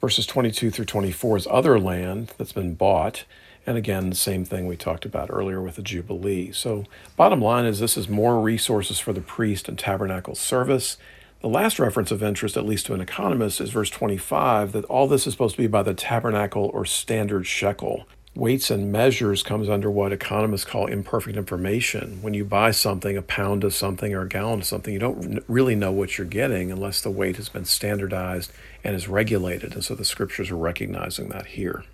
[0.00, 3.24] Verses 22 through 24 is other land that's been bought
[3.66, 6.52] and again, the same thing we talked about earlier with the Jubilee.
[6.52, 6.84] So,
[7.16, 10.96] bottom line is this is more resources for the priest and tabernacle service.
[11.40, 15.08] The last reference of interest, at least to an economist, is verse 25 that all
[15.08, 18.06] this is supposed to be by the tabernacle or standard shekel.
[18.36, 22.20] Weights and measures comes under what economists call imperfect information.
[22.20, 25.42] When you buy something, a pound of something or a gallon of something, you don't
[25.48, 28.52] really know what you're getting unless the weight has been standardized
[28.84, 29.72] and is regulated.
[29.72, 31.84] And so the scriptures are recognizing that here.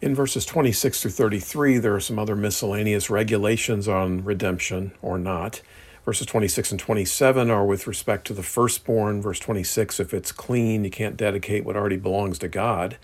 [0.00, 5.60] In verses 26 through 33, there are some other miscellaneous regulations on redemption or not.
[6.04, 9.20] Verses 26 and 27 are with respect to the firstborn.
[9.20, 12.96] Verse 26, if it's clean, you can't dedicate what already belongs to God.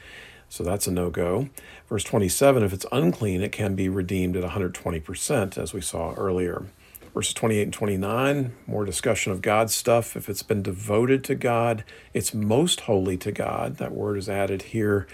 [0.48, 1.48] So that's a no go.
[1.88, 6.64] Verse 27, if it's unclean, it can be redeemed at 120%, as we saw earlier.
[7.12, 10.16] Verses 28 and 29, more discussion of God's stuff.
[10.16, 13.76] If it's been devoted to God, it's most holy to God.
[13.76, 15.06] That word is added here.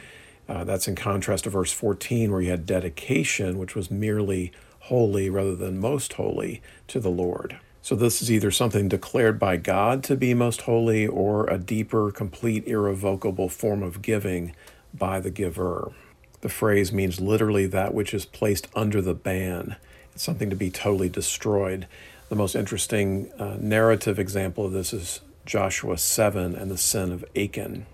[0.49, 4.53] Uh, that's in contrast to verse 14, where you had dedication, which was merely
[4.85, 7.59] holy rather than most holy to the Lord.
[7.83, 12.11] So, this is either something declared by God to be most holy or a deeper,
[12.11, 14.55] complete, irrevocable form of giving
[14.93, 15.93] by the giver.
[16.41, 19.77] The phrase means literally that which is placed under the ban
[20.15, 21.87] It's something to be totally destroyed.
[22.29, 27.25] The most interesting uh, narrative example of this is Joshua 7 and the sin of
[27.37, 27.87] Achan.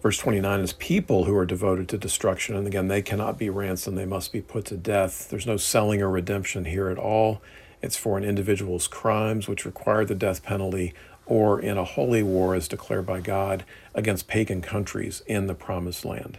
[0.00, 2.54] Verse 29 is people who are devoted to destruction.
[2.54, 5.28] And again, they cannot be ransomed, they must be put to death.
[5.28, 7.42] There's no selling or redemption here at all.
[7.82, 10.94] It's for an individual's crimes, which require the death penalty,
[11.26, 16.04] or in a holy war as declared by God against pagan countries in the promised
[16.04, 16.38] land.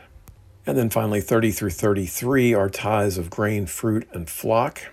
[0.70, 4.84] And then finally, 30 through 33 are tithes of grain, fruit, and flock.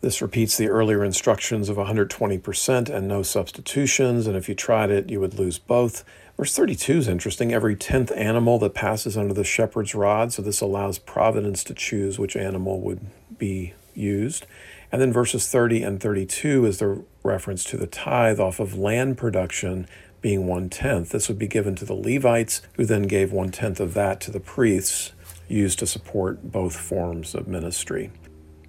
[0.00, 5.08] This repeats the earlier instructions of 120% and no substitutions, and if you tried it,
[5.08, 6.02] you would lose both.
[6.36, 7.52] Verse 32 is interesting.
[7.52, 12.18] Every tenth animal that passes under the shepherd's rod, so this allows providence to choose
[12.18, 12.98] which animal would
[13.38, 14.44] be used.
[14.90, 19.18] And then verses 30 and 32 is the reference to the tithe off of land
[19.18, 19.86] production
[20.26, 21.10] being one tenth.
[21.10, 24.32] This would be given to the Levites, who then gave one tenth of that to
[24.32, 25.12] the priests,
[25.46, 28.10] used to support both forms of ministry.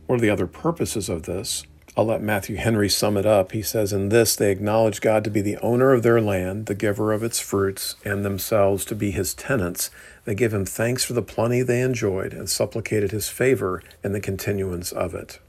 [0.06, 1.64] What are the other purposes of this?
[1.98, 3.54] I'll let Matthew Henry sum it up.
[3.54, 6.76] He says, In this they acknowledge God to be the owner of their land, the
[6.76, 9.90] giver of its fruits, and themselves to be his tenants.
[10.26, 14.20] They give him thanks for the plenty they enjoyed and supplicated his favor in the
[14.20, 15.40] continuance of it.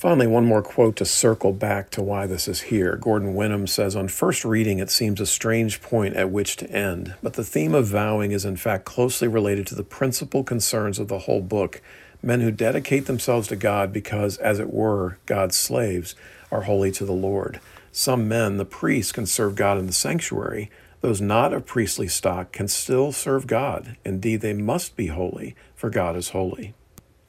[0.00, 2.96] Finally, one more quote to circle back to why this is here.
[2.96, 7.16] Gordon Wenham says On first reading, it seems a strange point at which to end,
[7.22, 11.08] but the theme of vowing is in fact closely related to the principal concerns of
[11.08, 11.82] the whole book
[12.22, 16.14] men who dedicate themselves to God because, as it were, God's slaves
[16.50, 17.60] are holy to the Lord.
[17.92, 20.70] Some men, the priests, can serve God in the sanctuary.
[21.02, 23.98] Those not of priestly stock can still serve God.
[24.06, 26.72] Indeed, they must be holy, for God is holy.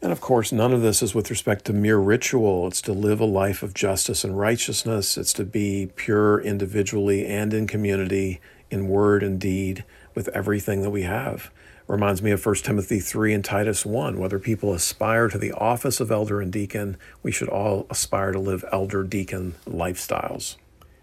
[0.02, 2.68] And of course, none of this is with respect to mere ritual.
[2.68, 5.16] It's to live a life of justice and righteousness.
[5.16, 8.42] It's to be pure individually and in community,
[8.72, 9.84] in word and deed,
[10.16, 11.52] with everything that we have.
[11.88, 14.18] Reminds me of 1 Timothy 3 and Titus 1.
[14.18, 18.40] Whether people aspire to the office of elder and deacon, we should all aspire to
[18.40, 20.56] live elder deacon lifestyles.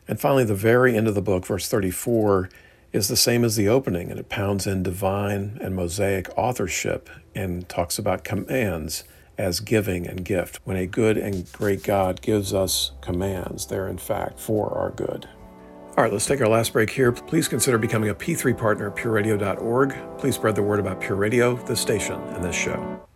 [0.08, 2.48] And finally, the very end of the book, verse 34,
[2.98, 7.66] is the same as the opening, and it pounds in divine and Mosaic authorship and
[7.68, 9.04] talks about commands
[9.38, 10.60] as giving and gift.
[10.64, 15.28] When a good and great God gives us commands, they're in fact for our good.
[15.96, 17.12] All right, let's take our last break here.
[17.12, 19.96] Please consider becoming a P3 partner at pureradio.org.
[20.18, 23.07] Please spread the word about Pure Radio, this station, and this show.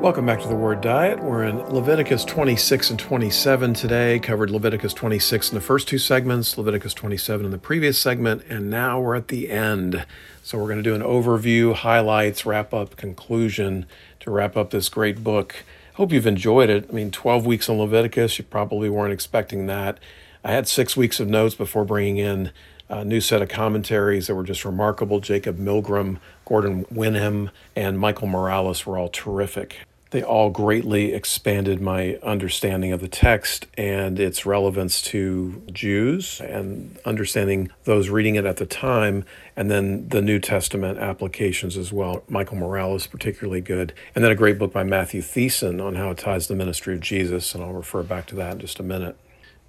[0.00, 1.22] Welcome back to the Word Diet.
[1.22, 4.18] We're in Leviticus 26 and 27 today.
[4.18, 8.68] Covered Leviticus 26 in the first two segments, Leviticus 27 in the previous segment, and
[8.68, 10.04] now we're at the end.
[10.42, 13.86] So we're going to do an overview, highlights, wrap up, conclusion
[14.20, 15.64] to wrap up this great book.
[15.94, 16.86] Hope you've enjoyed it.
[16.90, 19.98] I mean, 12 weeks in Leviticus, you probably weren't expecting that.
[20.44, 22.52] I had six weeks of notes before bringing in
[22.90, 25.18] a new set of commentaries that were just remarkable.
[25.18, 29.78] Jacob Milgrom, Gordon Wenham, and Michael Morales were all terrific.
[30.10, 36.98] They all greatly expanded my understanding of the text and its relevance to Jews and
[37.06, 39.24] understanding those reading it at the time,
[39.56, 42.22] and then the New Testament applications as well.
[42.28, 43.94] Michael Morales, particularly good.
[44.14, 47.00] And then a great book by Matthew Thiessen on how it ties the ministry of
[47.00, 49.16] Jesus, and I'll refer back to that in just a minute.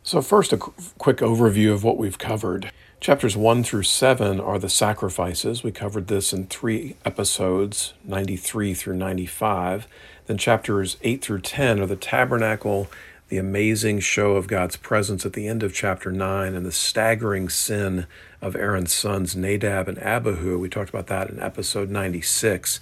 [0.08, 2.72] So, first, a quick overview of what we've covered.
[3.00, 5.64] Chapters 1 through 7 are the sacrifices.
[5.64, 9.88] We covered this in three episodes, 93 through 95.
[10.28, 12.88] Then, chapters 8 through 10 are the tabernacle,
[13.30, 17.50] the amazing show of God's presence at the end of chapter 9, and the staggering
[17.50, 18.06] sin
[18.44, 20.60] of Aaron's sons, Nadab and Abihu.
[20.60, 22.80] We talked about that in episode 96.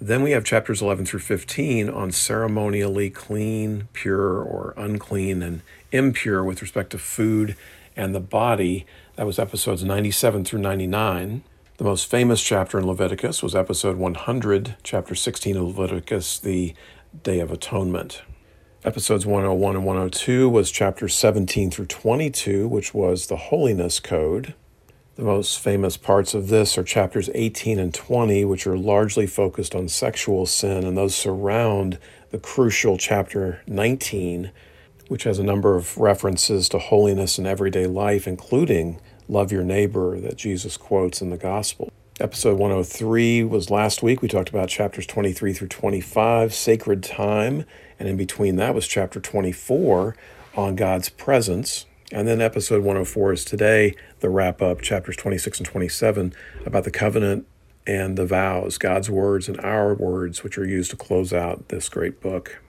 [0.00, 5.62] Then we have chapters 11 through 15 on ceremonially clean, pure, or unclean, and
[5.94, 7.56] impure with respect to food
[7.96, 8.84] and the body.
[9.16, 11.44] That was episodes 97 through 99.
[11.76, 16.74] The most famous chapter in Leviticus was episode 100, chapter 16 of Leviticus, the
[17.22, 18.22] Day of Atonement.
[18.84, 24.54] Episodes 101 and 102 was chapter 17 through 22, which was the Holiness Code.
[25.16, 29.74] The most famous parts of this are chapters 18 and 20, which are largely focused
[29.74, 31.98] on sexual sin, and those surround
[32.30, 34.50] the crucial chapter 19,
[35.08, 40.20] which has a number of references to holiness in everyday life, including love your neighbor
[40.20, 41.90] that Jesus quotes in the gospel.
[42.20, 44.22] Episode 103 was last week.
[44.22, 47.64] We talked about chapters 23 through 25, sacred time,
[47.98, 50.14] and in between that was chapter 24
[50.54, 51.86] on God's presence.
[52.12, 56.32] And then episode 104 is today, the wrap up, chapters 26 and 27,
[56.64, 57.46] about the covenant
[57.86, 61.88] and the vows, God's words and our words, which are used to close out this
[61.88, 62.62] great book.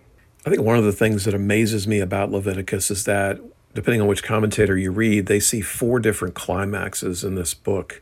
[0.46, 3.40] I think one of the things that amazes me about Leviticus is that,
[3.74, 8.00] depending on which commentator you read, they see four different climaxes in this book.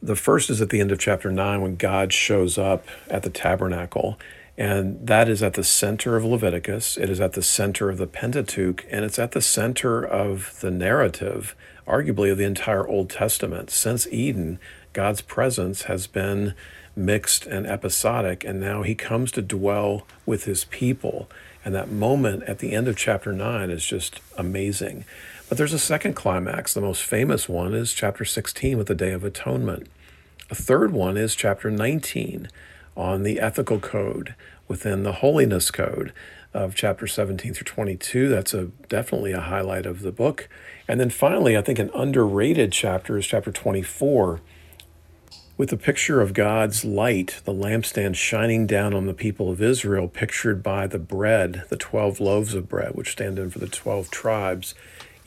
[0.00, 3.30] The first is at the end of chapter 9 when God shows up at the
[3.30, 4.18] tabernacle.
[4.56, 6.96] And that is at the center of Leviticus.
[6.96, 10.70] It is at the center of the Pentateuch, and it's at the center of the
[10.70, 11.54] narrative,
[11.86, 13.70] arguably, of the entire Old Testament.
[13.70, 14.58] Since Eden,
[14.94, 16.54] God's presence has been
[16.96, 21.28] mixed and episodic, and now he comes to dwell with his people.
[21.64, 25.04] And that moment at the end of chapter 9 is just amazing.
[25.48, 26.74] But there's a second climax.
[26.74, 29.86] The most famous one is chapter 16 with the Day of Atonement.
[30.50, 32.48] A third one is chapter 19
[32.96, 34.34] on the ethical code
[34.68, 36.12] within the holiness code
[36.54, 38.28] of chapter 17 through 22.
[38.28, 40.48] That's a definitely a highlight of the book.
[40.88, 44.40] And then finally, I think an underrated chapter is chapter 24
[45.56, 50.08] with the picture of God's light, the lampstand shining down on the people of Israel,
[50.08, 54.10] pictured by the bread, the 12 loaves of bread, which stand in for the 12
[54.10, 54.74] tribes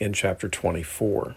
[0.00, 1.36] in chapter 24.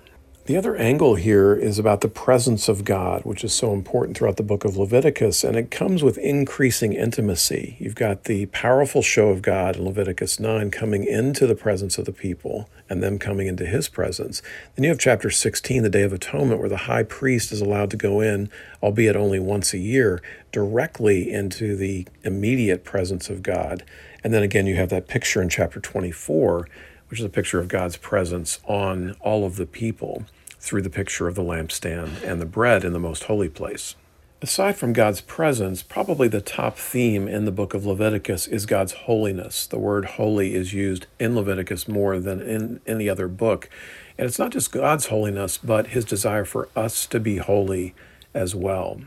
[0.49, 4.37] The other angle here is about the presence of God, which is so important throughout
[4.37, 7.77] the book of Leviticus, and it comes with increasing intimacy.
[7.77, 12.05] You've got the powerful show of God in Leviticus 9 coming into the presence of
[12.05, 14.41] the people and them coming into his presence.
[14.75, 17.91] Then you have chapter 16, the Day of Atonement, where the high priest is allowed
[17.91, 18.49] to go in,
[18.81, 20.19] albeit only once a year,
[20.51, 23.83] directly into the immediate presence of God.
[24.23, 26.67] And then again, you have that picture in chapter 24,
[27.09, 30.25] which is a picture of God's presence on all of the people
[30.59, 33.95] through the picture of the lampstand and the bread in the most holy place.
[34.41, 38.93] Aside from God's presence, probably the top theme in the book of Leviticus is God's
[38.93, 39.67] holiness.
[39.67, 43.69] The word holy is used in Leviticus more than in any other book.
[44.17, 47.93] And it's not just God's holiness, but his desire for us to be holy
[48.33, 49.01] as well.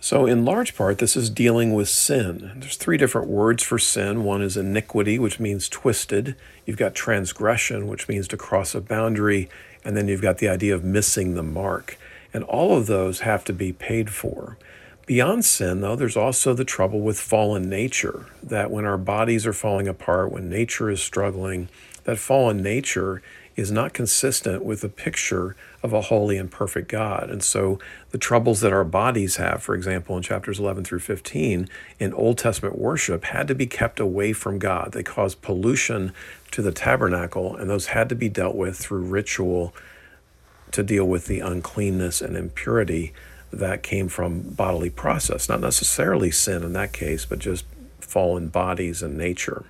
[0.00, 2.52] So, in large part, this is dealing with sin.
[2.56, 4.24] There's three different words for sin.
[4.24, 6.36] One is iniquity, which means twisted.
[6.64, 9.48] You've got transgression, which means to cross a boundary.
[9.86, 11.96] And then you've got the idea of missing the mark.
[12.34, 14.58] And all of those have to be paid for.
[15.06, 19.52] Beyond sin, though, there's also the trouble with fallen nature that when our bodies are
[19.52, 21.68] falling apart, when nature is struggling,
[22.02, 23.22] that fallen nature
[23.54, 27.30] is not consistent with the picture of a holy and perfect God.
[27.30, 27.78] And so
[28.10, 31.68] the troubles that our bodies have, for example, in chapters 11 through 15
[31.98, 34.90] in Old Testament worship, had to be kept away from God.
[34.92, 36.12] They caused pollution
[36.56, 39.74] to the tabernacle, and those had to be dealt with through ritual
[40.72, 43.12] to deal with the uncleanness and impurity
[43.52, 47.66] that came from bodily process, not necessarily sin in that case, but just
[48.00, 49.66] fallen bodies and nature.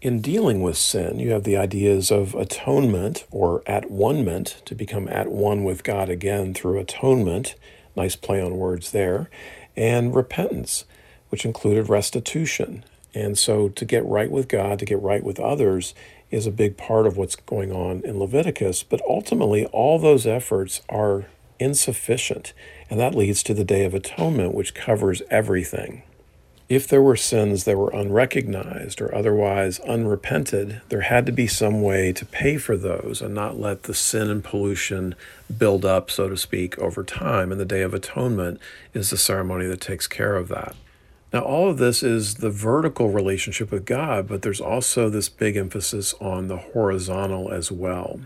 [0.00, 4.76] In dealing with sin, you have the ideas of atonement or at one ment, to
[4.76, 7.56] become at one with God again through atonement,
[7.96, 9.28] nice play on words there,
[9.76, 10.84] and repentance,
[11.30, 12.84] which included restitution.
[13.12, 15.94] And so to get right with God, to get right with others,
[16.30, 18.82] is a big part of what's going on in Leviticus.
[18.82, 21.26] But ultimately, all those efforts are
[21.58, 22.52] insufficient.
[22.90, 26.02] And that leads to the Day of Atonement, which covers everything.
[26.68, 31.80] If there were sins that were unrecognized or otherwise unrepented, there had to be some
[31.80, 35.14] way to pay for those and not let the sin and pollution
[35.56, 37.50] build up, so to speak, over time.
[37.50, 38.60] And the Day of Atonement
[38.92, 40.76] is the ceremony that takes care of that.
[41.30, 45.56] Now, all of this is the vertical relationship with God, but there's also this big
[45.56, 48.20] emphasis on the horizontal as well.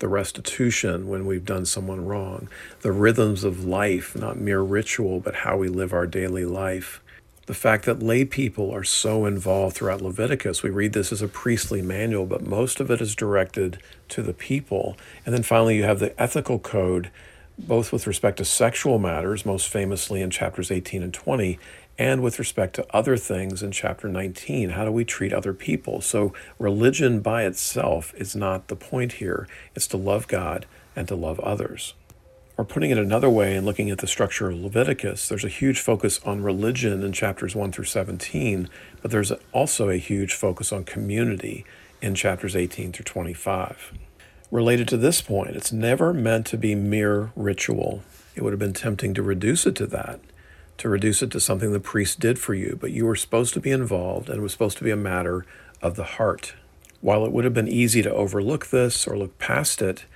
[0.00, 2.48] The restitution when we've done someone wrong,
[2.82, 7.00] the rhythms of life, not mere ritual, but how we live our daily life.
[7.46, 11.28] The fact that lay people are so involved throughout Leviticus, we read this as a
[11.28, 13.78] priestly manual, but most of it is directed
[14.10, 14.96] to the people.
[15.24, 17.10] And then finally, you have the ethical code,
[17.58, 21.58] both with respect to sexual matters, most famously in chapters 18 and 20,
[21.98, 24.70] and with respect to other things in chapter 19.
[24.70, 26.00] How do we treat other people?
[26.00, 30.66] So, religion by itself is not the point here, it's to love God
[30.96, 31.94] and to love others.
[32.58, 35.80] Or putting it another way and looking at the structure of Leviticus, there's a huge
[35.80, 38.68] focus on religion in chapters 1 through 17,
[39.00, 41.64] but there's also a huge focus on community
[42.02, 43.92] in chapters 18 through 25.
[44.50, 48.02] Related to this point, it's never meant to be mere ritual.
[48.34, 50.20] It would have been tempting to reduce it to that
[50.82, 53.60] to reduce it to something the priest did for you, but you were supposed to
[53.60, 55.46] be involved and it was supposed to be a matter
[55.80, 56.54] of the heart.
[57.00, 60.06] While it would have been easy to overlook this or look past it,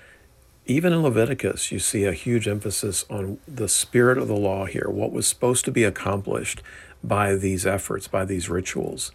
[0.67, 4.89] even in Leviticus, you see a huge emphasis on the spirit of the law here,
[4.89, 6.65] what was supposed to be accomplished
[7.05, 9.13] by these efforts, by these rituals.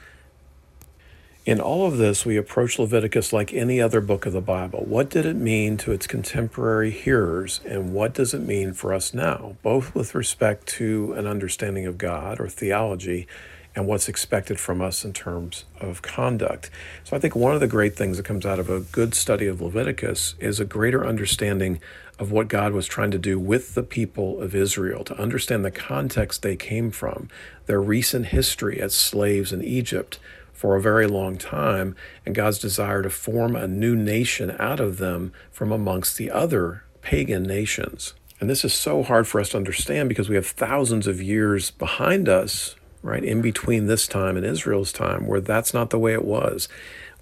[1.44, 4.84] In all of this, we approach Leviticus like any other book of the Bible.
[4.88, 9.12] What did it mean to its contemporary hearers, and what does it mean for us
[9.12, 13.28] now, both with respect to an understanding of God or theology
[13.74, 16.70] and what's expected from us in terms of conduct?
[17.04, 19.48] So, I think one of the great things that comes out of a good study
[19.48, 21.80] of Leviticus is a greater understanding
[22.20, 25.72] of what God was trying to do with the people of Israel, to understand the
[25.72, 27.30] context they came from,
[27.66, 30.20] their recent history as slaves in Egypt
[30.62, 35.00] for a very long time, and God's desire to form a new nation out of
[35.00, 38.14] them from amongst the other pagan nations.
[38.40, 41.72] And this is so hard for us to understand because we have thousands of years
[41.72, 46.14] behind us, right, in between this time and Israel's time, where that's not the way
[46.14, 46.70] it was,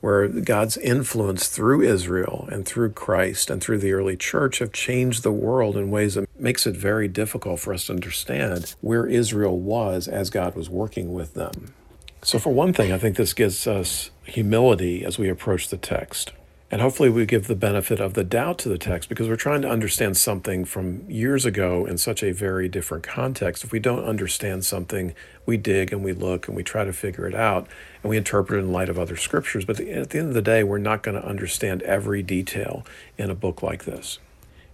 [0.01, 5.23] where God's influence through Israel and through Christ and through the early church have changed
[5.23, 9.57] the world in ways that makes it very difficult for us to understand where Israel
[9.57, 11.73] was as God was working with them.
[12.21, 16.33] So, for one thing, I think this gives us humility as we approach the text.
[16.71, 19.61] And hopefully, we give the benefit of the doubt to the text because we're trying
[19.61, 23.63] to understand something from years ago in such a very different context.
[23.63, 25.15] If we don't understand something,
[25.45, 27.67] we dig and we look and we try to figure it out
[28.03, 29.63] and we interpret it in light of other scriptures.
[29.63, 32.85] But at the end of the day, we're not going to understand every detail
[33.17, 34.19] in a book like this.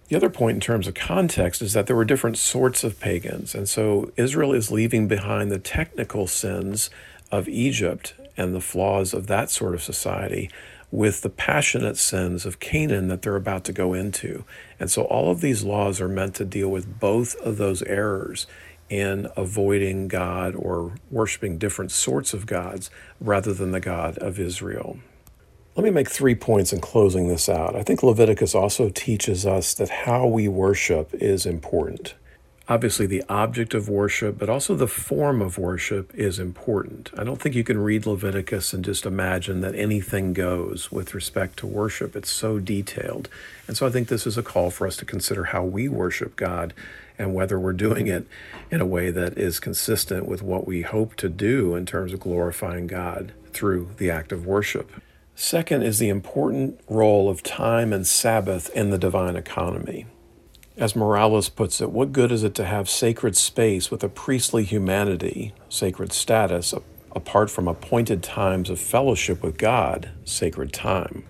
[0.08, 3.54] The other point in terms of context is that there were different sorts of pagans.
[3.54, 6.90] And so Israel is leaving behind the technical sins
[7.30, 10.50] of Egypt and the flaws of that sort of society
[10.90, 14.44] with the passionate sins of Canaan that they're about to go into.
[14.78, 18.46] And so all of these laws are meant to deal with both of those errors
[18.88, 22.88] in avoiding God or worshiping different sorts of gods
[23.20, 24.98] rather than the God of Israel.
[25.74, 27.74] Let me make three points in closing this out.
[27.74, 32.14] I think Leviticus also teaches us that how we worship is important
[32.68, 37.10] obviously the object of worship, but also the form of worship is important.
[37.16, 41.58] I don't think you can read Leviticus and just imagine that anything goes with respect
[41.58, 42.16] to worship.
[42.16, 43.28] It's so detailed.
[43.68, 46.34] And so I think this is a call for us to consider how we worship
[46.36, 46.74] God
[47.18, 48.26] and whether we're doing it
[48.70, 52.20] in a way that is consistent with what we hope to do in terms of
[52.20, 54.90] glorifying God through the act of worship.
[55.34, 60.06] Second is the important role of time and Sabbath in the divine economy.
[60.78, 64.62] As Morales puts it, what good is it to have sacred space with a priestly
[64.62, 66.74] humanity, sacred status,
[67.14, 71.24] apart from appointed times of fellowship with God, sacred time?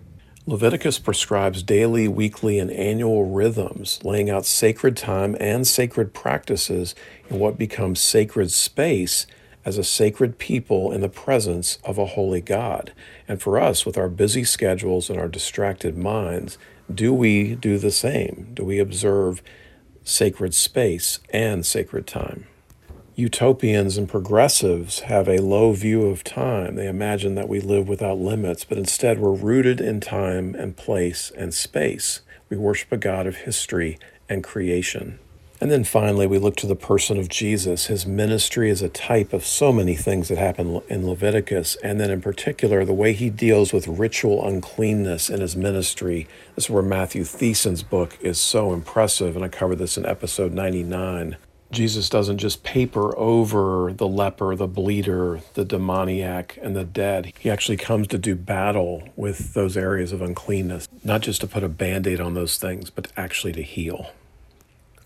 [0.46, 6.96] Leviticus prescribes daily, weekly, and annual rhythms, laying out sacred time and sacred practices
[7.30, 9.28] in what becomes sacred space
[9.64, 12.92] as a sacred people in the presence of a holy God.
[13.28, 16.58] And for us, with our busy schedules and our distracted minds,
[16.92, 18.50] do we do the same?
[18.54, 19.42] Do we observe
[20.04, 22.46] sacred space and sacred time?
[23.14, 26.74] Utopians and progressives have a low view of time.
[26.74, 31.32] They imagine that we live without limits, but instead we're rooted in time and place
[31.34, 32.20] and space.
[32.50, 35.18] We worship a God of history and creation.
[35.60, 37.86] And then finally, we look to the person of Jesus.
[37.86, 41.76] His ministry is a type of so many things that happen in Leviticus.
[41.82, 46.28] And then, in particular, the way he deals with ritual uncleanness in his ministry.
[46.54, 49.34] This is where Matthew Thiessen's book is so impressive.
[49.34, 51.36] And I covered this in episode 99.
[51.72, 57.32] Jesus doesn't just paper over the leper, the bleeder, the demoniac, and the dead.
[57.38, 61.64] He actually comes to do battle with those areas of uncleanness, not just to put
[61.64, 64.12] a band aid on those things, but actually to heal.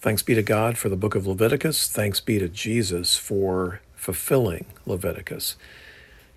[0.01, 1.87] Thanks be to God for the book of Leviticus.
[1.87, 5.57] Thanks be to Jesus for fulfilling Leviticus.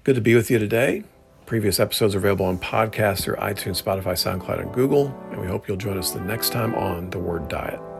[0.03, 1.05] Good to be with you today.
[1.45, 5.17] Previous episodes are available on podcast through iTunes, Spotify, SoundCloud, and Google.
[5.31, 7.92] And we hope you'll join us the next time on The Word Diet.